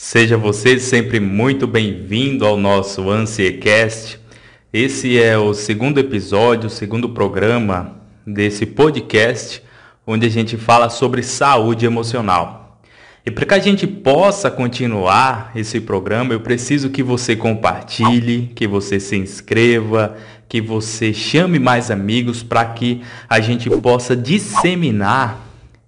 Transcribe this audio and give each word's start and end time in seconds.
Seja 0.00 0.38
você 0.38 0.78
sempre 0.78 1.18
muito 1.18 1.66
bem-vindo 1.66 2.46
ao 2.46 2.56
nosso 2.56 3.10
Ansiecast. 3.10 4.20
Esse 4.72 5.20
é 5.20 5.36
o 5.36 5.52
segundo 5.52 5.98
episódio, 5.98 6.68
o 6.68 6.70
segundo 6.70 7.08
programa 7.08 7.96
desse 8.24 8.64
podcast, 8.64 9.60
onde 10.06 10.24
a 10.24 10.30
gente 10.30 10.56
fala 10.56 10.88
sobre 10.88 11.20
saúde 11.24 11.84
emocional. 11.84 12.80
E 13.26 13.30
para 13.32 13.44
que 13.44 13.54
a 13.54 13.58
gente 13.58 13.88
possa 13.88 14.48
continuar 14.52 15.50
esse 15.56 15.80
programa, 15.80 16.32
eu 16.32 16.40
preciso 16.40 16.90
que 16.90 17.02
você 17.02 17.34
compartilhe, 17.34 18.52
que 18.54 18.68
você 18.68 19.00
se 19.00 19.16
inscreva, 19.16 20.16
que 20.48 20.60
você 20.60 21.12
chame 21.12 21.58
mais 21.58 21.90
amigos 21.90 22.44
para 22.44 22.64
que 22.66 23.02
a 23.28 23.40
gente 23.40 23.68
possa 23.68 24.14
disseminar 24.14 25.40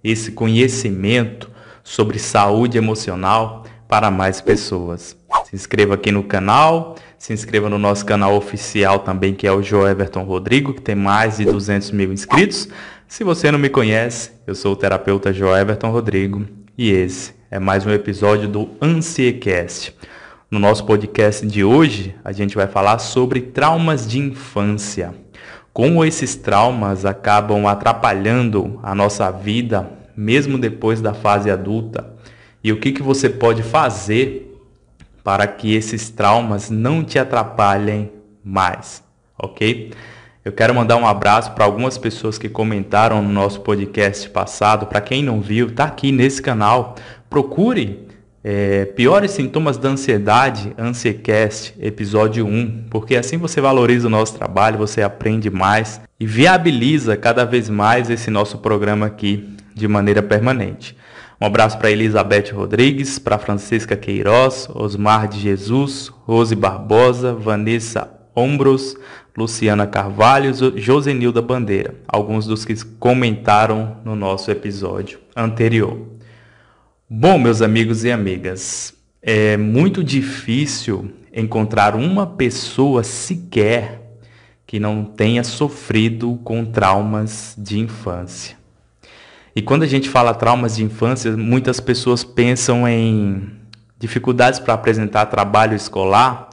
esse 0.03 0.33
conhecimento 0.33 1.49
sobre 1.81 2.19
saúde 2.19 2.77
emocional 2.77 3.60
para 3.91 4.09
mais 4.09 4.39
pessoas. 4.39 5.17
Se 5.43 5.53
inscreva 5.53 5.95
aqui 5.95 6.13
no 6.13 6.23
canal, 6.23 6.95
se 7.17 7.33
inscreva 7.33 7.69
no 7.69 7.77
nosso 7.77 8.05
canal 8.05 8.33
oficial 8.37 8.99
também, 8.99 9.33
que 9.33 9.45
é 9.45 9.51
o 9.51 9.61
Joe 9.61 9.91
Everton 9.91 10.23
Rodrigo, 10.23 10.73
que 10.73 10.81
tem 10.81 10.95
mais 10.95 11.35
de 11.35 11.43
200 11.43 11.91
mil 11.91 12.13
inscritos. 12.13 12.69
Se 13.05 13.25
você 13.25 13.51
não 13.51 13.59
me 13.59 13.67
conhece, 13.67 14.31
eu 14.47 14.55
sou 14.55 14.71
o 14.71 14.75
terapeuta 14.77 15.33
Joe 15.33 15.59
Everton 15.59 15.91
Rodrigo 15.91 16.45
e 16.77 16.89
esse 16.89 17.33
é 17.51 17.59
mais 17.59 17.85
um 17.85 17.91
episódio 17.91 18.47
do 18.47 18.69
Ansiecast. 18.81 19.93
No 20.49 20.57
nosso 20.57 20.85
podcast 20.85 21.45
de 21.45 21.61
hoje, 21.61 22.15
a 22.23 22.31
gente 22.31 22.55
vai 22.55 22.67
falar 22.67 22.97
sobre 22.97 23.41
traumas 23.41 24.07
de 24.07 24.19
infância. 24.19 25.13
Como 25.73 26.05
esses 26.05 26.37
traumas 26.37 27.03
acabam 27.03 27.67
atrapalhando 27.67 28.79
a 28.83 28.95
nossa 28.95 29.29
vida, 29.31 29.91
mesmo 30.15 30.57
depois 30.57 31.01
da 31.01 31.13
fase 31.13 31.51
adulta 31.51 32.20
e 32.63 32.71
o 32.71 32.79
que, 32.79 32.91
que 32.91 33.01
você 33.01 33.29
pode 33.29 33.63
fazer 33.63 34.47
para 35.23 35.47
que 35.47 35.73
esses 35.73 36.09
traumas 36.09 36.69
não 36.69 37.03
te 37.03 37.19
atrapalhem 37.19 38.11
mais, 38.43 39.03
ok? 39.37 39.91
Eu 40.43 40.51
quero 40.51 40.73
mandar 40.73 40.97
um 40.97 41.05
abraço 41.05 41.51
para 41.51 41.65
algumas 41.65 41.97
pessoas 41.97 42.37
que 42.37 42.49
comentaram 42.49 43.21
no 43.21 43.29
nosso 43.29 43.61
podcast 43.61 44.27
passado. 44.31 44.87
Para 44.87 44.99
quem 44.99 45.21
não 45.21 45.39
viu, 45.39 45.69
tá 45.71 45.83
aqui 45.83 46.11
nesse 46.11 46.41
canal. 46.41 46.95
Procure 47.29 48.07
é, 48.43 48.85
piores 48.85 49.31
sintomas 49.31 49.77
da 49.77 49.89
ansiedade, 49.89 50.73
Ansiecast, 50.79 51.75
episódio 51.79 52.47
1, 52.47 52.85
porque 52.89 53.15
assim 53.15 53.37
você 53.37 53.61
valoriza 53.61 54.07
o 54.07 54.09
nosso 54.09 54.35
trabalho, 54.35 54.79
você 54.79 55.03
aprende 55.03 55.51
mais 55.51 56.01
e 56.19 56.25
viabiliza 56.25 57.15
cada 57.15 57.45
vez 57.45 57.69
mais 57.69 58.09
esse 58.09 58.31
nosso 58.31 58.57
programa 58.57 59.05
aqui 59.05 59.47
de 59.75 59.87
maneira 59.87 60.23
permanente. 60.23 60.97
Um 61.41 61.47
abraço 61.47 61.79
para 61.79 61.89
Elizabeth 61.89 62.51
Rodrigues, 62.53 63.17
para 63.17 63.39
Francisca 63.39 63.97
Queiroz, 63.97 64.69
Osmar 64.75 65.27
de 65.27 65.39
Jesus, 65.39 66.11
Rose 66.23 66.53
Barbosa, 66.53 67.33
Vanessa 67.33 68.13
Ombros, 68.35 68.95
Luciana 69.35 69.87
Carvalho, 69.87 70.53
Josenilda 70.77 71.41
Bandeira, 71.41 71.95
alguns 72.07 72.45
dos 72.45 72.63
que 72.63 72.75
comentaram 72.99 73.97
no 74.05 74.15
nosso 74.15 74.51
episódio 74.51 75.17
anterior. 75.35 76.11
Bom, 77.09 77.39
meus 77.39 77.63
amigos 77.63 78.03
e 78.03 78.11
amigas, 78.11 78.93
é 79.19 79.57
muito 79.57 80.03
difícil 80.03 81.11
encontrar 81.33 81.95
uma 81.95 82.27
pessoa 82.27 83.01
sequer 83.01 84.15
que 84.67 84.79
não 84.79 85.03
tenha 85.03 85.43
sofrido 85.43 86.39
com 86.43 86.63
traumas 86.63 87.55
de 87.57 87.79
infância. 87.79 88.60
E 89.53 89.61
quando 89.61 89.83
a 89.83 89.87
gente 89.87 90.07
fala 90.07 90.33
traumas 90.33 90.77
de 90.77 90.83
infância, 90.83 91.35
muitas 91.35 91.81
pessoas 91.81 92.23
pensam 92.23 92.87
em 92.87 93.51
dificuldades 93.99 94.59
para 94.59 94.73
apresentar 94.73 95.25
trabalho 95.25 95.75
escolar 95.75 96.49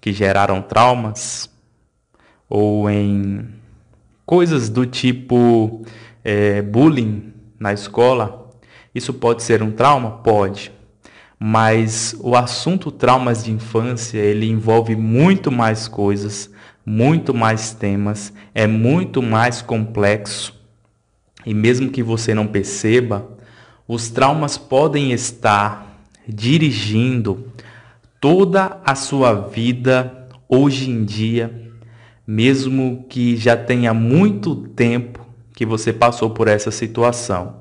que 0.00 0.12
geraram 0.12 0.60
traumas, 0.60 1.48
ou 2.50 2.90
em 2.90 3.48
coisas 4.26 4.68
do 4.68 4.84
tipo 4.84 5.82
é, 6.22 6.60
bullying 6.60 7.32
na 7.58 7.72
escola. 7.72 8.50
Isso 8.94 9.14
pode 9.14 9.42
ser 9.42 9.62
um 9.62 9.70
trauma? 9.70 10.18
Pode. 10.18 10.70
Mas 11.38 12.14
o 12.20 12.36
assunto 12.36 12.90
traumas 12.90 13.44
de 13.44 13.50
infância, 13.50 14.18
ele 14.18 14.46
envolve 14.46 14.94
muito 14.94 15.50
mais 15.50 15.88
coisas, 15.88 16.50
muito 16.84 17.32
mais 17.32 17.72
temas, 17.72 18.30
é 18.54 18.66
muito 18.66 19.22
mais 19.22 19.62
complexo 19.62 20.61
e 21.44 21.54
mesmo 21.54 21.90
que 21.90 22.02
você 22.02 22.34
não 22.34 22.46
perceba, 22.46 23.28
os 23.86 24.08
traumas 24.08 24.56
podem 24.56 25.12
estar 25.12 26.06
dirigindo 26.26 27.52
toda 28.20 28.80
a 28.84 28.94
sua 28.94 29.34
vida 29.34 30.28
hoje 30.48 30.88
em 30.88 31.04
dia, 31.04 31.72
mesmo 32.26 33.04
que 33.08 33.36
já 33.36 33.56
tenha 33.56 33.92
muito 33.92 34.54
tempo 34.54 35.26
que 35.54 35.66
você 35.66 35.92
passou 35.92 36.30
por 36.30 36.48
essa 36.48 36.70
situação. 36.70 37.56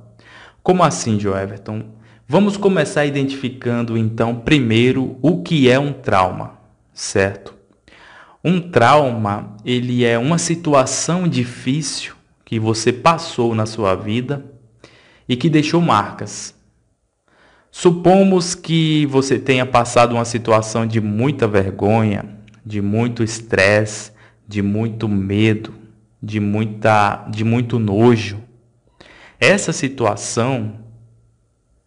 Como 0.61 0.83
assim, 0.83 1.19
Joe 1.19 1.41
Everton? 1.41 1.83
Vamos 2.27 2.55
começar 2.55 3.05
identificando 3.05 3.97
então 3.97 4.35
primeiro 4.35 5.17
o 5.21 5.41
que 5.41 5.69
é 5.69 5.79
um 5.79 5.91
trauma, 5.91 6.53
certo? 6.93 7.55
Um 8.43 8.59
trauma, 8.59 9.57
ele 9.65 10.05
é 10.05 10.17
uma 10.17 10.37
situação 10.37 11.27
difícil 11.27 12.13
que 12.51 12.59
você 12.59 12.91
passou 12.91 13.56
na 13.56 13.66
sua 13.66 13.95
vida 13.95 14.44
e 15.25 15.38
que 15.38 15.50
deixou 15.50 15.79
marcas. 15.79 16.53
Supomos 17.72 18.56
que 18.56 19.06
você 19.06 19.39
tenha 19.39 19.66
passado 19.66 20.16
uma 20.16 20.25
situação 20.25 20.85
de 20.85 21.00
muita 21.00 21.47
vergonha, 21.47 22.25
de 22.66 22.81
muito 22.81 23.23
estresse, 23.23 24.11
de 24.45 24.61
muito 24.61 25.07
medo, 25.07 25.73
de, 26.22 26.41
muita, 26.41 27.25
de 27.29 27.45
muito 27.45 27.79
nojo. 27.79 28.41
Essa 29.40 29.72
situação 29.72 30.73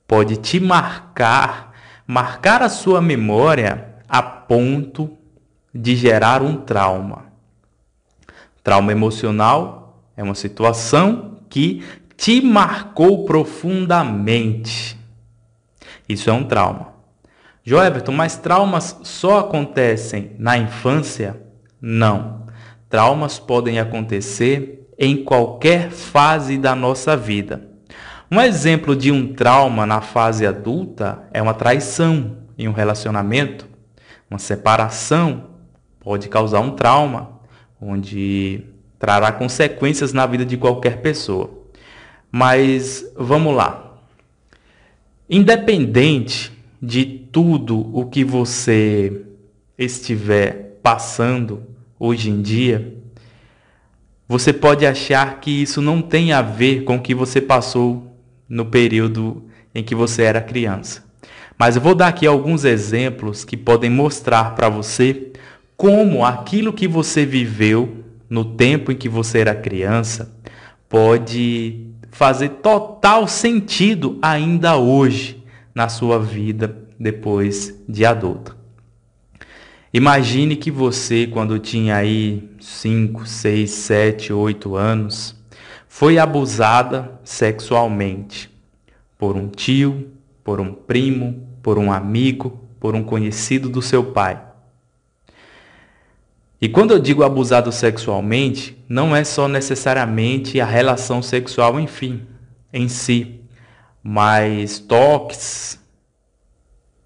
pode 0.08 0.38
te 0.38 0.58
marcar, 0.58 1.74
marcar 2.06 2.62
a 2.62 2.70
sua 2.70 3.02
memória 3.02 3.96
a 4.08 4.22
ponto 4.22 5.10
de 5.74 5.94
gerar 5.94 6.40
um 6.40 6.56
trauma. 6.56 7.26
Trauma 8.62 8.92
emocional 8.92 9.83
é 10.16 10.22
uma 10.22 10.34
situação 10.34 11.38
que 11.48 11.82
te 12.16 12.40
marcou 12.40 13.24
profundamente. 13.24 14.98
Isso 16.08 16.30
é 16.30 16.32
um 16.32 16.44
trauma. 16.44 16.94
João 17.62 17.84
Everton, 17.84 18.12
mas 18.12 18.36
traumas 18.36 18.98
só 19.02 19.38
acontecem 19.40 20.32
na 20.38 20.58
infância? 20.58 21.40
Não. 21.80 22.46
Traumas 22.88 23.38
podem 23.38 23.78
acontecer 23.80 24.86
em 24.98 25.24
qualquer 25.24 25.90
fase 25.90 26.58
da 26.58 26.74
nossa 26.74 27.16
vida. 27.16 27.68
Um 28.30 28.40
exemplo 28.40 28.94
de 28.94 29.10
um 29.10 29.32
trauma 29.32 29.86
na 29.86 30.00
fase 30.00 30.46
adulta 30.46 31.24
é 31.32 31.40
uma 31.40 31.54
traição 31.54 32.36
em 32.58 32.68
um 32.68 32.72
relacionamento. 32.72 33.66
Uma 34.30 34.38
separação 34.38 35.50
pode 36.00 36.28
causar 36.28 36.60
um 36.60 36.70
trauma, 36.70 37.40
onde 37.80 38.64
trará 38.98 39.32
consequências 39.32 40.12
na 40.12 40.26
vida 40.26 40.44
de 40.44 40.56
qualquer 40.56 41.00
pessoa. 41.00 41.50
Mas 42.30 43.04
vamos 43.16 43.54
lá. 43.54 43.98
Independente 45.28 46.52
de 46.80 47.04
tudo 47.04 47.90
o 47.96 48.06
que 48.06 48.24
você 48.24 49.22
estiver 49.78 50.78
passando 50.82 51.62
hoje 51.98 52.30
em 52.30 52.42
dia, 52.42 52.94
você 54.28 54.52
pode 54.52 54.86
achar 54.86 55.40
que 55.40 55.50
isso 55.50 55.80
não 55.80 56.02
tem 56.02 56.32
a 56.32 56.42
ver 56.42 56.84
com 56.84 56.96
o 56.96 57.00
que 57.00 57.14
você 57.14 57.40
passou 57.40 58.14
no 58.48 58.66
período 58.66 59.44
em 59.74 59.82
que 59.82 59.94
você 59.94 60.22
era 60.22 60.40
criança. 60.40 61.04
Mas 61.58 61.76
eu 61.76 61.82
vou 61.82 61.94
dar 61.94 62.08
aqui 62.08 62.26
alguns 62.26 62.64
exemplos 62.64 63.44
que 63.44 63.56
podem 63.56 63.90
mostrar 63.90 64.54
para 64.54 64.68
você 64.68 65.32
como 65.76 66.24
aquilo 66.24 66.72
que 66.72 66.86
você 66.86 67.24
viveu 67.24 68.03
no 68.34 68.44
tempo 68.44 68.90
em 68.90 68.96
que 68.96 69.08
você 69.08 69.38
era 69.38 69.54
criança 69.54 70.36
pode 70.88 71.86
fazer 72.10 72.48
total 72.48 73.28
sentido 73.28 74.18
ainda 74.20 74.76
hoje 74.76 75.44
na 75.72 75.88
sua 75.88 76.18
vida 76.18 76.76
depois 76.98 77.80
de 77.88 78.04
adulta. 78.04 78.56
Imagine 79.92 80.56
que 80.56 80.68
você, 80.68 81.28
quando 81.28 81.60
tinha 81.60 81.94
aí 81.94 82.50
5, 82.58 83.24
6, 83.24 83.70
7, 83.70 84.32
8 84.32 84.74
anos, 84.74 85.36
foi 85.86 86.18
abusada 86.18 87.20
sexualmente 87.22 88.50
por 89.16 89.36
um 89.36 89.46
tio, 89.46 90.10
por 90.42 90.60
um 90.60 90.72
primo, 90.72 91.46
por 91.62 91.78
um 91.78 91.92
amigo, 91.92 92.60
por 92.80 92.96
um 92.96 93.04
conhecido 93.04 93.68
do 93.68 93.80
seu 93.80 94.02
pai. 94.02 94.53
E 96.60 96.68
quando 96.68 96.92
eu 96.92 96.98
digo 96.98 97.22
abusado 97.22 97.70
sexualmente, 97.70 98.76
não 98.88 99.14
é 99.14 99.24
só 99.24 99.48
necessariamente 99.48 100.60
a 100.60 100.64
relação 100.64 101.20
sexual 101.20 101.78
enfim, 101.78 102.22
em 102.72 102.88
si, 102.88 103.40
mas 104.02 104.78
toques, 104.78 105.78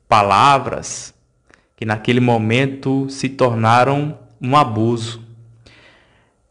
palavras 0.09 1.15
que 1.77 1.85
naquele 1.85 2.21
momento 2.21 3.09
se 3.09 3.29
tornaram 3.29 4.19
um 4.41 4.57
abuso. 4.57 5.23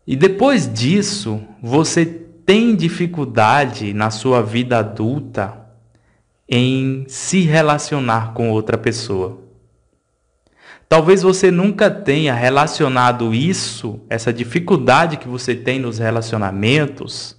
E 0.06 0.16
depois 0.16 0.72
disso, 0.72 1.42
você 1.62 2.06
tem 2.06 2.76
dificuldade 2.76 3.94
na 3.94 4.10
sua 4.10 4.42
vida 4.42 4.80
adulta 4.80 5.68
em 6.48 7.04
se 7.10 7.42
relacionar 7.42 8.34
com 8.34 8.50
outra 8.50 8.78
pessoa. 8.78 9.47
Talvez 10.89 11.22
você 11.22 11.51
nunca 11.51 11.92
tenha 11.92 12.34
relacionado 12.34 13.34
isso, 13.34 14.00
essa 14.10 14.31
dificuldade 14.31 15.18
que 15.18 15.28
você 15.28 15.54
tem 15.54 15.80
nos 15.80 15.98
relacionamentos, 15.98 17.36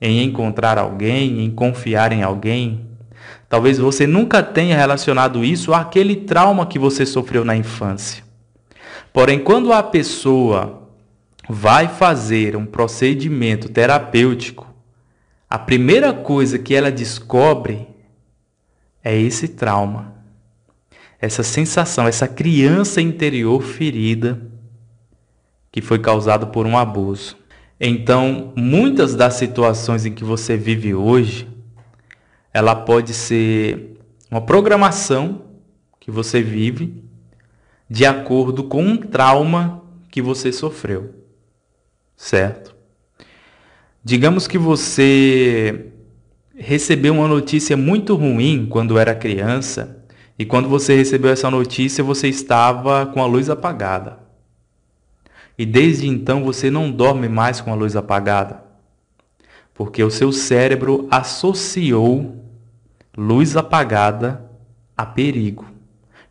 em 0.00 0.22
encontrar 0.22 0.78
alguém, 0.78 1.44
em 1.44 1.50
confiar 1.50 2.12
em 2.12 2.22
alguém. 2.22 2.86
Talvez 3.46 3.78
você 3.78 4.06
nunca 4.06 4.42
tenha 4.42 4.74
relacionado 4.74 5.44
isso 5.44 5.74
àquele 5.74 6.16
trauma 6.16 6.66
que 6.66 6.78
você 6.78 7.04
sofreu 7.04 7.44
na 7.44 7.54
infância. 7.54 8.24
Porém, 9.12 9.38
quando 9.38 9.72
a 9.72 9.82
pessoa 9.82 10.88
vai 11.48 11.88
fazer 11.88 12.56
um 12.56 12.64
procedimento 12.64 13.68
terapêutico, 13.68 14.66
a 15.48 15.58
primeira 15.58 16.12
coisa 16.12 16.58
que 16.58 16.74
ela 16.74 16.90
descobre 16.90 17.86
é 19.04 19.16
esse 19.16 19.46
trauma 19.46 20.15
essa 21.20 21.42
sensação, 21.42 22.06
essa 22.06 22.28
criança 22.28 23.00
interior 23.00 23.62
ferida 23.62 24.40
que 25.72 25.80
foi 25.80 25.98
causada 25.98 26.46
por 26.46 26.66
um 26.66 26.76
abuso. 26.76 27.36
Então, 27.78 28.52
muitas 28.56 29.14
das 29.14 29.34
situações 29.34 30.06
em 30.06 30.12
que 30.12 30.24
você 30.24 30.56
vive 30.56 30.94
hoje, 30.94 31.46
ela 32.52 32.74
pode 32.74 33.12
ser 33.12 33.98
uma 34.30 34.40
programação 34.40 35.42
que 36.00 36.10
você 36.10 36.40
vive 36.40 37.04
de 37.88 38.06
acordo 38.06 38.64
com 38.64 38.82
um 38.82 38.96
trauma 38.96 39.82
que 40.10 40.22
você 40.22 40.50
sofreu. 40.52 41.14
Certo? 42.16 42.74
Digamos 44.02 44.46
que 44.46 44.56
você 44.56 45.92
recebeu 46.56 47.12
uma 47.12 47.28
notícia 47.28 47.76
muito 47.76 48.14
ruim 48.14 48.66
quando 48.66 48.98
era 48.98 49.14
criança 49.14 50.05
e 50.38 50.44
quando 50.44 50.68
você 50.68 50.94
recebeu 50.94 51.30
essa 51.30 51.50
notícia, 51.50 52.04
você 52.04 52.28
estava 52.28 53.06
com 53.06 53.22
a 53.22 53.26
luz 53.26 53.48
apagada. 53.48 54.18
E 55.58 55.64
desde 55.64 56.06
então 56.06 56.44
você 56.44 56.70
não 56.70 56.90
dorme 56.90 57.28
mais 57.28 57.60
com 57.60 57.72
a 57.72 57.74
luz 57.74 57.96
apagada. 57.96 58.62
Porque 59.72 60.02
o 60.02 60.10
seu 60.10 60.32
cérebro 60.32 61.06
associou 61.10 62.44
luz 63.16 63.56
apagada 63.56 64.44
a 64.94 65.06
perigo. 65.06 65.66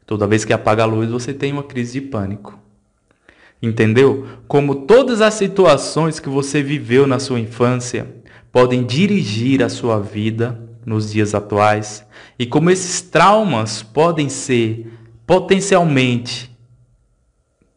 Toda 0.06 0.28
vez 0.28 0.46
que 0.46 0.54
apaga 0.54 0.84
a 0.84 0.86
luz, 0.86 1.10
você 1.10 1.34
tem 1.34 1.52
uma 1.52 1.64
crise 1.64 2.00
de 2.00 2.08
pânico. 2.08 2.60
Entendeu? 3.60 4.28
Como 4.48 4.76
todas 4.86 5.22
as 5.22 5.34
situações 5.34 6.20
que 6.20 6.30
você 6.30 6.62
viveu 6.62 7.08
na 7.08 7.18
sua 7.18 7.40
infância 7.40 8.08
podem 8.52 8.84
dirigir 8.84 9.64
a 9.64 9.70
sua 9.70 10.00
vida 10.00 10.65
nos 10.86 11.12
dias 11.12 11.34
atuais 11.34 12.06
e 12.38 12.46
como 12.46 12.70
esses 12.70 13.02
traumas 13.02 13.82
podem 13.82 14.30
ser 14.30 14.92
potencialmente 15.26 16.56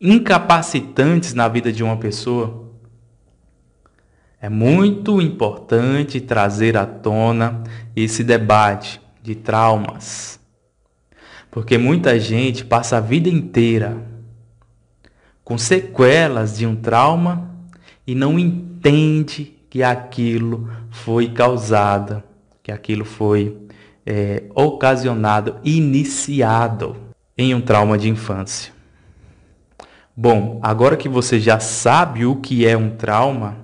incapacitantes 0.01 1.35
na 1.35 1.49
vida 1.49 1.73
de 1.73 1.83
uma 1.83 1.97
pessoa, 1.97 2.69
é 4.41 4.49
muito 4.49 5.21
importante 5.21 6.21
trazer 6.21 6.77
à 6.77 6.87
tona 6.87 7.65
esse 7.97 8.23
debate 8.23 9.01
de 9.23 9.35
traumas. 9.35 10.39
Porque 11.51 11.77
muita 11.77 12.21
gente 12.21 12.65
passa 12.65 12.99
a 12.99 13.01
vida 13.01 13.29
inteira 13.29 13.97
com 15.43 15.59
sequelas 15.59 16.59
de 16.59 16.67
um 16.67 16.77
trauma 16.77 17.51
e 18.07 18.15
não 18.15 18.39
entende 18.39 19.57
que 19.69 19.83
aquilo 19.83 20.71
foi 20.91 21.31
causado 21.31 22.23
que 22.69 22.73
aquilo 22.73 23.07
foi 23.07 23.57
é, 24.05 24.43
ocasionado, 24.55 25.57
iniciado 25.65 26.97
em 27.37 27.55
um 27.55 27.63
trauma 27.63 27.97
de 27.97 28.11
infância. 28.11 28.75
Bom, 30.15 30.61
agora 30.63 30.95
que 30.95 31.09
você 31.09 31.41
já 31.41 31.59
sabe 31.59 32.27
o 32.27 32.37
que 32.37 32.67
é 32.67 32.77
um 32.77 32.91
trauma 32.91 33.57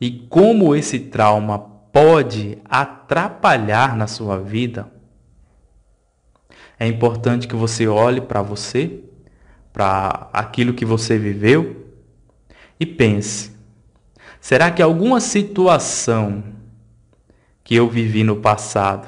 e 0.00 0.10
como 0.28 0.74
esse 0.74 0.98
trauma 0.98 1.60
pode 1.60 2.58
atrapalhar 2.64 3.96
na 3.96 4.08
sua 4.08 4.36
vida, 4.36 4.90
é 6.76 6.88
importante 6.88 7.46
que 7.46 7.54
você 7.54 7.86
olhe 7.86 8.20
para 8.20 8.42
você, 8.42 8.98
para 9.72 10.28
aquilo 10.32 10.74
que 10.74 10.84
você 10.84 11.16
viveu 11.16 11.86
e 12.80 12.84
pense: 12.84 13.52
será 14.40 14.72
que 14.72 14.82
alguma 14.82 15.20
situação 15.20 16.58
que 17.70 17.76
eu 17.76 17.88
vivi 17.88 18.24
no 18.24 18.34
passado 18.34 19.06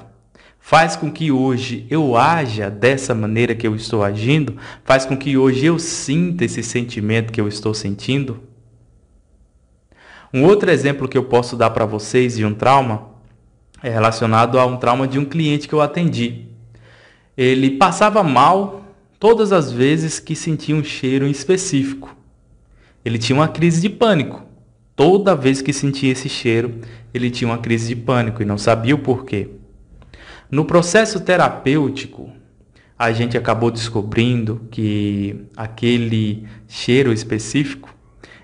faz 0.61 0.95
com 0.95 1.11
que 1.11 1.33
hoje 1.33 1.85
eu 1.91 2.17
haja 2.17 2.71
dessa 2.71 3.13
maneira 3.13 3.57
que 3.57 3.67
eu 3.67 3.75
estou 3.75 4.05
agindo? 4.05 4.57
Faz 4.85 5.05
com 5.05 5.17
que 5.17 5.37
hoje 5.37 5.67
eu 5.67 5.81
sinta 5.81 6.45
esse 6.45 6.63
sentimento 6.63 7.33
que 7.33 7.41
eu 7.41 7.49
estou 7.49 7.75
sentindo? 7.75 8.41
Um 10.33 10.45
outro 10.45 10.71
exemplo 10.71 11.09
que 11.09 11.19
eu 11.19 11.25
posso 11.25 11.57
dar 11.57 11.71
para 11.71 11.85
vocês 11.85 12.37
de 12.37 12.45
um 12.45 12.55
trauma 12.55 13.09
é 13.83 13.91
relacionado 13.91 14.57
a 14.61 14.65
um 14.65 14.77
trauma 14.77 15.09
de 15.09 15.19
um 15.19 15.25
cliente 15.25 15.67
que 15.67 15.75
eu 15.75 15.81
atendi. 15.81 16.47
Ele 17.37 17.73
passava 17.73 18.23
mal 18.23 18.85
todas 19.19 19.53
as 19.53 19.73
vezes 19.73 20.21
que 20.21 20.37
sentia 20.37 20.77
um 20.77 20.85
cheiro 20.85 21.27
em 21.27 21.33
específico. 21.33 22.17
Ele 23.05 23.19
tinha 23.19 23.35
uma 23.35 23.49
crise 23.49 23.81
de 23.81 23.91
pânico. 23.91 24.52
Toda 24.95 25.35
vez 25.35 25.63
que 25.63 25.73
sentia 25.73 26.13
esse 26.13 26.29
cheiro, 26.29 26.81
ele 27.15 27.31
tinha 27.31 27.49
uma 27.49 27.59
crise 27.59 27.89
de 27.89 27.97
pânico 27.97 28.43
e 28.43 28.47
não 28.47 28.59
sabia 28.59 28.95
o 28.95 28.99
porquê. 28.99 29.49
No 30.51 30.65
processo 30.65 31.21
terapêutico, 31.21 32.31
a 32.99 33.11
gente 33.11 33.37
acabou 33.37 33.71
descobrindo 33.71 34.69
que 34.71 35.47
aquele 35.57 36.47
cheiro 36.69 37.13
específico 37.13 37.95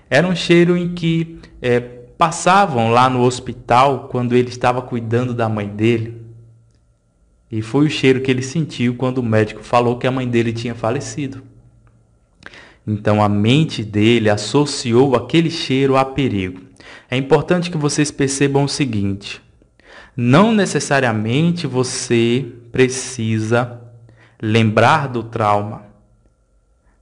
era 0.09 0.27
um 0.27 0.35
cheiro 0.35 0.75
em 0.75 0.93
que 0.93 1.39
é, 1.61 1.79
passavam 1.79 2.89
lá 2.91 3.09
no 3.09 3.21
hospital 3.21 4.09
quando 4.09 4.35
ele 4.35 4.49
estava 4.49 4.81
cuidando 4.81 5.33
da 5.33 5.47
mãe 5.47 5.67
dele. 5.67 6.19
E 7.51 7.61
foi 7.61 7.85
o 7.85 7.89
cheiro 7.89 8.21
que 8.21 8.29
ele 8.29 8.41
sentiu 8.41 8.95
quando 8.95 9.19
o 9.19 9.23
médico 9.23 9.63
falou 9.63 9.97
que 9.97 10.07
a 10.07 10.11
mãe 10.11 10.27
dele 10.27 10.51
tinha 10.51 10.75
falecido. 10.75 11.43
Então 12.85 13.21
a 13.21 13.29
mente 13.29 13.83
dele 13.83 14.29
associou 14.29 15.15
aquele 15.15 15.49
cheiro 15.49 15.95
a 15.95 16.05
perigo. 16.05 16.61
É 17.09 17.17
importante 17.17 17.69
que 17.69 17.77
vocês 17.77 18.11
percebam 18.11 18.63
o 18.63 18.69
seguinte: 18.69 19.41
não 20.15 20.51
necessariamente 20.51 21.67
você 21.67 22.45
precisa 22.71 23.81
lembrar 24.41 25.07
do 25.07 25.23
trauma. 25.23 25.85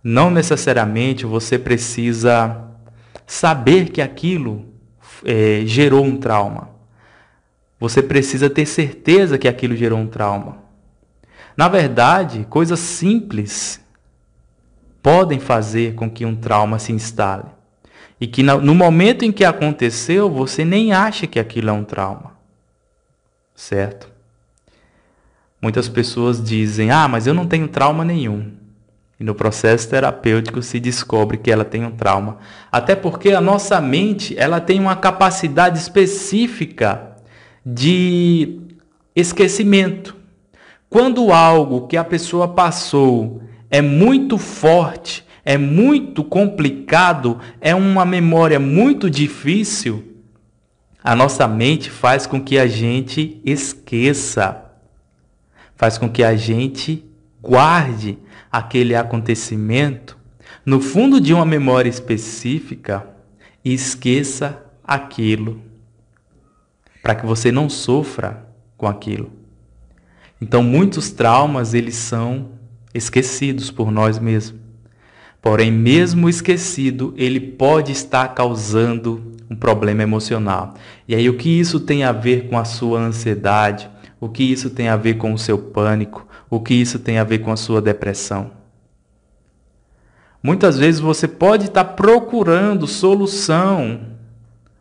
Não 0.04 0.32
necessariamente 0.32 1.26
você 1.26 1.60
precisa 1.60 2.64
saber 3.26 3.90
que 3.90 4.02
aquilo 4.02 4.66
é, 5.26 5.64
gerou 5.66 6.06
um 6.06 6.18
trauma. 6.18 6.70
Você 7.80 8.02
precisa 8.02 8.50
ter 8.50 8.66
certeza 8.66 9.38
que 9.38 9.48
aquilo 9.48 9.76
gerou 9.76 10.00
um 10.00 10.08
trauma. 10.08 10.60
Na 11.56 11.68
verdade, 11.68 12.46
coisas 12.50 12.80
simples 12.80 13.80
podem 15.08 15.40
fazer 15.40 15.96
com 15.96 16.10
que 16.10 16.26
um 16.26 16.36
trauma 16.36 16.80
se 16.80 16.92
instale. 16.92 17.46
E 18.20 18.28
que 18.28 18.44
no 18.44 18.76
momento 18.76 19.24
em 19.24 19.32
que 19.32 19.46
aconteceu, 19.46 20.30
você 20.30 20.66
nem 20.66 20.92
acha 20.92 21.26
que 21.26 21.40
aquilo 21.40 21.70
é 21.70 21.72
um 21.72 21.86
trauma. 21.86 22.34
Certo? 23.56 24.10
Muitas 25.62 25.88
pessoas 25.88 26.44
dizem: 26.44 26.92
"Ah, 26.92 27.08
mas 27.08 27.26
eu 27.26 27.34
não 27.34 27.48
tenho 27.48 27.70
trauma 27.70 28.04
nenhum". 28.04 28.52
E 29.18 29.24
no 29.24 29.34
processo 29.34 29.90
terapêutico 29.90 30.62
se 30.62 30.78
descobre 30.78 31.38
que 31.38 31.50
ela 31.50 31.64
tem 31.64 31.86
um 31.86 31.92
trauma, 31.92 32.40
até 32.70 32.94
porque 32.94 33.32
a 33.32 33.40
nossa 33.40 33.80
mente, 33.80 34.38
ela 34.38 34.60
tem 34.60 34.78
uma 34.78 34.98
capacidade 34.98 35.80
específica 35.80 37.16
de 37.66 38.60
esquecimento. 39.16 40.18
Quando 40.90 41.32
algo 41.32 41.88
que 41.88 41.96
a 41.96 42.04
pessoa 42.04 42.50
passou 42.50 43.42
é 43.70 43.82
muito 43.82 44.38
forte, 44.38 45.26
é 45.44 45.58
muito 45.58 46.24
complicado, 46.24 47.40
é 47.62 47.74
uma 47.74 48.06
memória 48.06 48.60
muito 48.60 49.10
difícil, 49.10 50.04
a 51.04 51.16
nossa 51.16 51.48
mente 51.48 51.90
faz 51.90 52.28
com 52.28 52.42
que 52.42 52.58
a 52.58 52.68
gente 52.68 53.42
esqueça, 53.46 54.66
faz 55.76 55.98
com 55.98 56.10
que 56.10 56.24
a 56.24 56.36
gente 56.36 57.06
guarde 57.42 58.18
aquele 58.52 58.94
acontecimento 58.94 60.18
no 60.66 60.82
fundo 60.82 61.22
de 61.22 61.34
uma 61.34 61.46
memória 61.46 61.90
específica 61.90 63.08
e 63.64 63.74
esqueça 63.74 64.66
aquilo, 64.84 65.62
para 67.02 67.16
que 67.16 67.26
você 67.26 67.54
não 67.54 67.70
sofra 67.70 68.46
com 68.78 68.86
aquilo. 68.86 69.32
Então, 70.42 70.62
muitos 70.62 71.10
traumas 71.10 71.74
eles 71.74 71.96
são 71.96 72.50
esquecidos 72.98 73.72
por 73.72 73.92
nós 73.92 74.20
mesmos. 74.20 74.60
Porém, 75.42 75.72
mesmo 75.72 76.28
esquecido, 76.28 77.14
ele 77.16 77.40
pode 77.40 77.92
estar 77.92 78.28
causando 78.34 79.34
um 79.50 79.56
problema 79.56 80.04
emocional. 80.04 80.74
E 81.08 81.16
aí, 81.16 81.30
o 81.30 81.38
que 81.38 81.50
isso 81.50 81.80
tem 81.80 82.04
a 82.04 82.12
ver 82.12 82.50
com 82.50 82.58
a 82.58 82.66
sua 82.66 83.00
ansiedade? 83.00 83.90
O 84.20 84.28
que 84.28 84.44
isso 84.44 84.70
tem 84.70 84.90
a 84.90 84.98
ver 84.98 85.16
com 85.16 85.34
o 85.34 85.38
seu 85.38 85.58
pânico? 85.58 86.28
O 86.50 86.60
que 86.60 86.74
isso 86.74 87.00
tem 87.00 87.18
a 87.18 87.24
ver 87.24 87.40
com 87.40 87.52
a 87.52 87.56
sua 87.56 87.82
depressão? 87.82 88.52
Muitas 90.42 90.78
vezes 90.78 91.00
você 91.00 91.28
pode 91.28 91.66
estar 91.66 91.84
procurando 91.84 92.88
solução 92.88 94.02